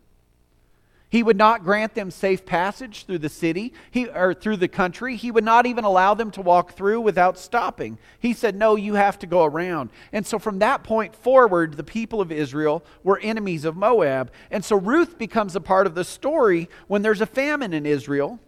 He 1.07 1.21
would 1.21 1.37
not 1.37 1.63
grant 1.63 1.93
them 1.93 2.09
safe 2.09 2.45
passage 2.45 3.05
through 3.05 3.19
the 3.19 3.29
city 3.29 3.73
he, 3.91 4.09
or 4.09 4.33
through 4.33 4.57
the 4.57 4.67
country. 4.67 5.15
He 5.15 5.29
would 5.29 5.43
not 5.43 5.67
even 5.67 5.83
allow 5.83 6.15
them 6.15 6.31
to 6.31 6.41
walk 6.41 6.73
through 6.73 6.99
without 7.01 7.37
stopping. 7.37 7.99
He 8.19 8.33
said, 8.33 8.55
No, 8.55 8.75
you 8.75 8.95
have 8.95 9.19
to 9.19 9.27
go 9.27 9.45
around. 9.45 9.91
And 10.11 10.25
so 10.25 10.39
from 10.39 10.59
that 10.59 10.83
point 10.83 11.15
forward, 11.15 11.75
the 11.75 11.83
people 11.83 12.21
of 12.21 12.31
Israel 12.31 12.83
were 13.03 13.19
enemies 13.19 13.65
of 13.65 13.77
Moab. 13.77 14.31
And 14.49 14.65
so 14.65 14.75
Ruth 14.75 15.17
becomes 15.17 15.55
a 15.55 15.61
part 15.61 15.85
of 15.85 15.95
the 15.95 16.03
story 16.03 16.69
when 16.87 17.03
there's 17.03 17.21
a 17.21 17.27
famine 17.27 17.73
in 17.73 17.85
Israel 17.85 18.39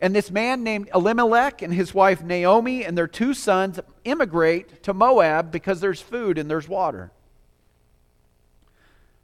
and 0.00 0.14
this 0.14 0.30
man 0.30 0.62
named 0.62 0.90
Elimelech 0.94 1.62
and 1.62 1.72
his 1.72 1.94
wife 1.94 2.22
Naomi 2.22 2.84
and 2.84 2.96
their 2.96 3.06
two 3.06 3.32
sons 3.32 3.80
immigrate 4.04 4.82
to 4.82 4.92
Moab 4.92 5.50
because 5.50 5.80
there's 5.80 6.00
food 6.00 6.36
and 6.36 6.50
there's 6.50 6.68
water. 6.68 7.12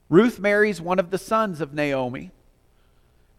Ruth 0.09 0.39
marries 0.39 0.81
one 0.81 0.99
of 0.99 1.11
the 1.11 1.17
sons 1.17 1.61
of 1.61 1.73
Naomi. 1.73 2.31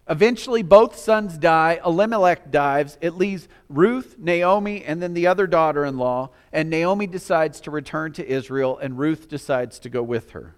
Eventually, 0.08 0.62
both 0.62 0.96
sons 0.96 1.38
die. 1.38 1.80
Elimelech 1.84 2.50
dies. 2.50 2.98
It 3.00 3.14
leaves 3.14 3.48
Ruth, 3.68 4.16
Naomi, 4.18 4.84
and 4.84 5.02
then 5.02 5.14
the 5.14 5.26
other 5.26 5.46
daughter 5.46 5.84
in 5.84 5.96
law. 5.96 6.30
And 6.52 6.68
Naomi 6.68 7.06
decides 7.06 7.60
to 7.60 7.70
return 7.70 8.12
to 8.14 8.26
Israel, 8.26 8.76
and 8.78 8.98
Ruth 8.98 9.28
decides 9.28 9.78
to 9.80 9.88
go 9.88 10.02
with 10.02 10.30
her, 10.30 10.56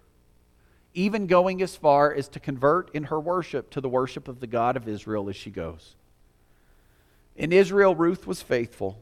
even 0.93 1.27
going 1.27 1.61
as 1.61 1.75
far 1.75 2.13
as 2.13 2.27
to 2.29 2.39
convert 2.39 2.93
in 2.93 3.05
her 3.05 3.19
worship 3.19 3.69
to 3.71 3.81
the 3.81 3.89
worship 3.89 4.27
of 4.27 4.41
the 4.41 4.47
God 4.47 4.75
of 4.75 4.87
Israel 4.87 5.29
as 5.29 5.35
she 5.35 5.49
goes. 5.49 5.96
In 7.37 7.53
Israel, 7.53 7.95
Ruth 7.95 8.25
was 8.25 8.41
faithful 8.41 9.01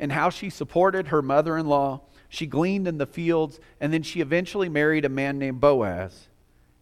in 0.00 0.10
how 0.10 0.30
she 0.30 0.50
supported 0.50 1.08
her 1.08 1.22
mother 1.22 1.56
in 1.56 1.66
law. 1.66 2.00
She 2.28 2.46
gleaned 2.46 2.88
in 2.88 2.98
the 2.98 3.06
fields, 3.06 3.60
and 3.80 3.92
then 3.92 4.02
she 4.02 4.20
eventually 4.20 4.68
married 4.68 5.04
a 5.04 5.10
man 5.10 5.38
named 5.38 5.60
Boaz. 5.60 6.28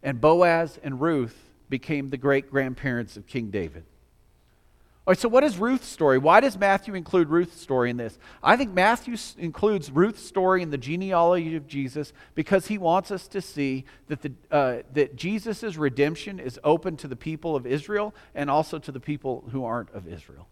And 0.03 0.21
Boaz 0.21 0.79
and 0.83 1.01
Ruth 1.01 1.37
became 1.69 2.09
the 2.09 2.17
great 2.17 2.51
grandparents 2.51 3.17
of 3.17 3.27
King 3.27 3.51
David. 3.51 3.85
All 5.05 5.11
right, 5.11 5.19
so 5.19 5.29
what 5.29 5.43
is 5.43 5.59
Ruth's 5.59 5.89
story? 5.89 6.17
Why 6.17 6.39
does 6.39 6.57
Matthew 6.57 6.95
include 6.95 7.29
Ruth's 7.29 7.61
story 7.61 7.91
in 7.91 7.97
this? 7.97 8.17
I 8.41 8.57
think 8.57 8.73
Matthew 8.73 9.17
includes 9.37 9.91
Ruth's 9.91 10.25
story 10.25 10.63
in 10.63 10.71
the 10.71 10.79
genealogy 10.79 11.57
of 11.57 11.67
Jesus 11.67 12.13
because 12.37 12.69
he 12.69 12.79
wants 12.79 13.11
us 13.11 13.27
to 13.29 13.41
see 13.41 13.85
that, 14.07 14.23
the, 14.23 14.33
uh, 14.49 14.83
that 14.93 15.17
Jesus' 15.17 15.77
redemption 15.77 16.39
is 16.39 16.61
open 16.63 16.97
to 16.99 17.09
the 17.09 17.17
people 17.17 17.57
of 17.57 17.67
Israel 17.67 18.15
and 18.33 18.49
also 18.49 18.79
to 18.79 18.93
the 18.93 19.01
people 19.01 19.43
who 19.51 19.65
aren't 19.65 19.91
of 19.91 20.07
Israel. 20.07 20.47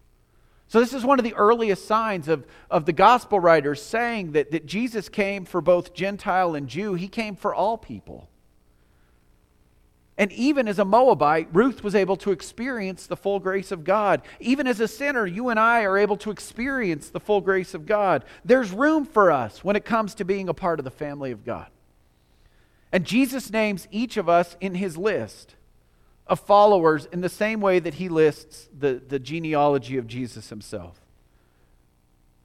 So, 0.71 0.79
this 0.79 0.93
is 0.93 1.03
one 1.03 1.19
of 1.19 1.25
the 1.25 1.33
earliest 1.33 1.85
signs 1.85 2.29
of, 2.29 2.47
of 2.69 2.85
the 2.85 2.93
gospel 2.93 3.41
writers 3.41 3.81
saying 3.81 4.31
that, 4.31 4.51
that 4.51 4.65
Jesus 4.65 5.09
came 5.09 5.43
for 5.43 5.59
both 5.59 5.93
Gentile 5.93 6.55
and 6.55 6.69
Jew. 6.69 6.93
He 6.93 7.09
came 7.09 7.35
for 7.35 7.53
all 7.53 7.77
people. 7.77 8.29
And 10.17 10.31
even 10.31 10.69
as 10.69 10.79
a 10.79 10.85
Moabite, 10.85 11.49
Ruth 11.51 11.83
was 11.83 11.93
able 11.93 12.15
to 12.15 12.31
experience 12.31 13.05
the 13.05 13.17
full 13.17 13.41
grace 13.41 13.73
of 13.73 13.83
God. 13.83 14.21
Even 14.39 14.65
as 14.65 14.79
a 14.79 14.87
sinner, 14.87 15.25
you 15.25 15.49
and 15.49 15.59
I 15.59 15.83
are 15.83 15.97
able 15.97 16.15
to 16.15 16.31
experience 16.31 17.09
the 17.09 17.19
full 17.19 17.41
grace 17.41 17.73
of 17.73 17.85
God. 17.85 18.23
There's 18.45 18.71
room 18.71 19.03
for 19.03 19.29
us 19.29 19.65
when 19.65 19.75
it 19.75 19.83
comes 19.83 20.15
to 20.15 20.23
being 20.23 20.47
a 20.47 20.53
part 20.53 20.79
of 20.79 20.85
the 20.85 20.89
family 20.89 21.31
of 21.31 21.43
God. 21.43 21.67
And 22.93 23.03
Jesus 23.03 23.51
names 23.51 23.89
each 23.91 24.15
of 24.15 24.29
us 24.29 24.55
in 24.61 24.75
his 24.75 24.97
list 24.97 25.55
of 26.31 26.39
followers 26.39 27.09
in 27.11 27.19
the 27.19 27.29
same 27.29 27.59
way 27.59 27.77
that 27.77 27.95
he 27.95 28.07
lists 28.07 28.69
the, 28.79 29.01
the 29.05 29.19
genealogy 29.19 29.97
of 29.97 30.07
Jesus 30.07 30.47
himself. 30.47 31.01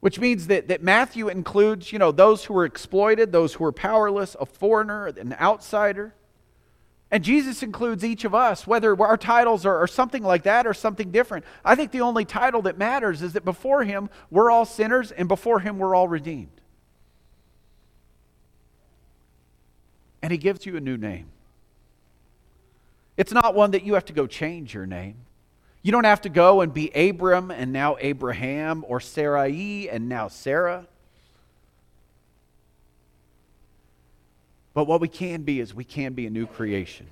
Which 0.01 0.19
means 0.19 0.47
that, 0.47 0.67
that 0.67 0.83
Matthew 0.83 1.29
includes, 1.29 1.93
you 1.93 1.97
know, 1.97 2.11
those 2.11 2.43
who 2.43 2.53
were 2.53 2.65
exploited, 2.65 3.31
those 3.31 3.53
who 3.53 3.63
were 3.63 3.71
powerless, 3.71 4.35
a 4.41 4.45
foreigner, 4.45 5.07
an 5.07 5.33
outsider. 5.39 6.13
And 7.11 7.23
Jesus 7.23 7.63
includes 7.63 8.03
each 8.03 8.25
of 8.25 8.35
us, 8.35 8.67
whether 8.67 9.01
our 9.01 9.15
titles 9.15 9.65
are, 9.65 9.77
are, 9.77 9.87
something 9.87 10.21
like 10.21 10.43
that 10.43 10.67
or 10.67 10.73
something 10.73 11.09
different. 11.09 11.45
I 11.63 11.75
think 11.75 11.91
the 11.91 12.01
only 12.01 12.25
title 12.25 12.63
that 12.63 12.77
matters 12.77 13.21
is 13.21 13.33
that 13.33 13.45
before 13.45 13.85
Him, 13.85 14.09
we're 14.29 14.51
all 14.51 14.65
sinners, 14.65 15.13
and 15.13 15.29
before 15.29 15.61
Him, 15.61 15.79
we're 15.79 15.95
all 15.95 16.09
redeemed. 16.09 16.59
And 20.21 20.33
He 20.33 20.37
gives 20.37 20.65
you 20.65 20.75
a 20.75 20.81
new 20.81 20.97
name. 20.97 21.27
It's 23.17 23.33
not 23.33 23.55
one 23.55 23.71
that 23.71 23.83
you 23.83 23.95
have 23.95 24.05
to 24.05 24.13
go 24.13 24.27
change 24.27 24.73
your 24.73 24.85
name. 24.85 25.15
You 25.81 25.91
don't 25.91 26.05
have 26.05 26.21
to 26.21 26.29
go 26.29 26.61
and 26.61 26.73
be 26.73 26.91
Abram 26.91 27.49
and 27.49 27.73
now 27.73 27.97
Abraham 27.99 28.85
or 28.87 28.99
Sarai 28.99 29.89
and 29.89 30.07
now 30.07 30.27
Sarah. 30.27 30.85
But 34.73 34.85
what 34.85 35.01
we 35.01 35.07
can 35.07 35.41
be 35.41 35.59
is 35.59 35.73
we 35.73 35.83
can 35.83 36.13
be 36.13 36.27
a 36.27 36.29
new 36.29 36.45
creation. 36.45 37.07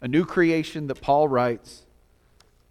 A 0.00 0.08
new 0.08 0.24
creation 0.24 0.86
that 0.86 1.00
Paul 1.00 1.28
writes 1.28 1.82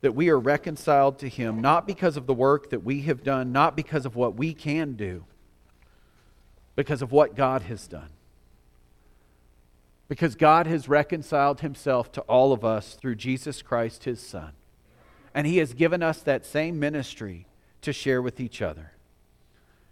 that 0.01 0.15
we 0.15 0.29
are 0.29 0.39
reconciled 0.39 1.19
to 1.19 1.29
him 1.29 1.62
not 1.62 1.86
because 1.86 2.17
of 2.17 2.25
the 2.25 2.34
work 2.34 2.71
that 2.71 2.84
we 2.84 3.01
have 3.03 3.23
done, 3.23 3.51
not 3.51 3.75
because 3.75 4.05
of 4.05 4.15
what 4.15 4.36
we 4.36 4.53
can 4.53 4.93
do, 4.93 5.23
because 6.75 7.03
of 7.03 7.12
what 7.12 7.36
God 7.36 7.62
has 7.63 7.88
done. 7.88 8.10
Because 10.12 10.36
God 10.36 10.67
has 10.67 10.89
reconciled 10.89 11.62
himself 11.62 12.12
to 12.12 12.21
all 12.24 12.52
of 12.52 12.65
us 12.65 12.95
through 12.95 13.15
Jesus 13.15 13.62
Christ, 13.62 14.04
his 14.04 14.19
Son. 14.19 14.52
And 15.34 15.47
he 15.47 15.60
has 15.60 15.74
given 15.74 16.04
us 16.04 16.21
that 16.24 16.45
same 16.45 16.82
ministry 16.82 17.47
to 17.82 17.93
share 17.93 18.21
with 18.21 18.41
each 18.41 18.62
other. 18.62 18.91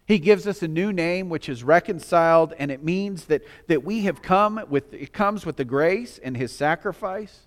He 0.05 0.19
gives 0.19 0.45
us 0.45 0.61
a 0.61 0.67
new 0.67 0.91
name 0.91 1.29
which 1.29 1.47
is 1.47 1.63
reconciled, 1.63 2.53
and 2.59 2.69
it 2.69 2.83
means 2.83 3.27
that, 3.27 3.43
that 3.67 3.85
we 3.85 4.01
have 4.01 4.21
come 4.21 4.59
with, 4.67 4.93
it 4.93 5.13
comes 5.13 5.45
with 5.45 5.55
the 5.55 5.63
grace 5.63 6.19
and 6.21 6.35
his 6.35 6.51
sacrifice, 6.51 7.43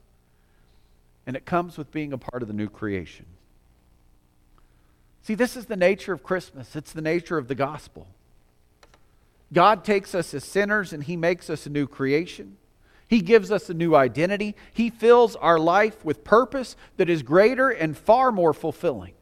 and 1.26 1.36
it 1.36 1.44
comes 1.44 1.76
with 1.76 1.92
being 1.92 2.14
a 2.14 2.18
part 2.18 2.40
of 2.40 2.48
the 2.48 2.54
new 2.54 2.70
creation. 2.70 3.26
See, 5.20 5.34
this 5.34 5.58
is 5.58 5.66
the 5.66 5.76
nature 5.76 6.14
of 6.14 6.22
Christmas, 6.22 6.74
it's 6.74 6.92
the 6.92 7.02
nature 7.02 7.36
of 7.36 7.48
the 7.48 7.54
gospel. 7.54 8.06
God 9.52 9.84
takes 9.84 10.14
us 10.14 10.32
as 10.32 10.42
sinners 10.42 10.94
and 10.94 11.04
he 11.04 11.18
makes 11.18 11.50
us 11.50 11.66
a 11.66 11.68
new 11.68 11.86
creation. 11.86 12.56
He 13.12 13.20
gives 13.20 13.50
us 13.50 13.68
a 13.68 13.74
new 13.74 13.94
identity. 13.94 14.56
He 14.72 14.88
fills 14.88 15.36
our 15.36 15.58
life 15.58 16.02
with 16.02 16.24
purpose 16.24 16.76
that 16.96 17.10
is 17.10 17.22
greater 17.22 17.68
and 17.68 17.94
far 17.94 18.32
more 18.32 18.54
fulfilling 18.54 19.12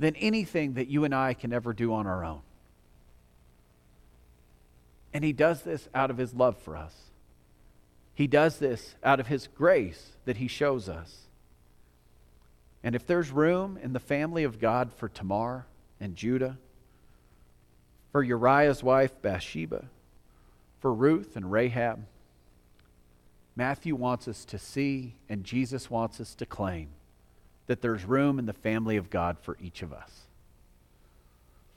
than 0.00 0.16
anything 0.16 0.74
that 0.74 0.88
you 0.88 1.04
and 1.04 1.14
I 1.14 1.34
can 1.34 1.52
ever 1.52 1.72
do 1.72 1.94
on 1.94 2.08
our 2.08 2.24
own. 2.24 2.40
And 5.14 5.22
He 5.22 5.32
does 5.32 5.62
this 5.62 5.88
out 5.94 6.10
of 6.10 6.18
His 6.18 6.34
love 6.34 6.58
for 6.58 6.76
us. 6.76 6.92
He 8.16 8.26
does 8.26 8.58
this 8.58 8.96
out 9.04 9.20
of 9.20 9.28
His 9.28 9.46
grace 9.46 10.16
that 10.24 10.38
He 10.38 10.48
shows 10.48 10.88
us. 10.88 11.28
And 12.82 12.96
if 12.96 13.06
there's 13.06 13.30
room 13.30 13.78
in 13.80 13.92
the 13.92 14.00
family 14.00 14.42
of 14.42 14.58
God 14.58 14.92
for 14.92 15.08
Tamar 15.08 15.66
and 16.00 16.16
Judah, 16.16 16.58
for 18.10 18.24
Uriah's 18.24 18.82
wife 18.82 19.12
Bathsheba, 19.22 19.84
for 20.80 20.92
Ruth 20.92 21.36
and 21.36 21.52
Rahab, 21.52 22.04
Matthew 23.56 23.94
wants 23.94 24.28
us 24.28 24.44
to 24.44 24.58
see 24.58 25.14
and 25.28 25.42
Jesus 25.42 25.90
wants 25.90 26.20
us 26.20 26.34
to 26.36 26.46
claim 26.46 26.90
that 27.66 27.80
there's 27.80 28.04
room 28.04 28.38
in 28.38 28.46
the 28.46 28.52
family 28.52 28.98
of 28.98 29.10
God 29.10 29.38
for 29.40 29.56
each 29.60 29.82
of 29.82 29.92
us. 29.92 30.25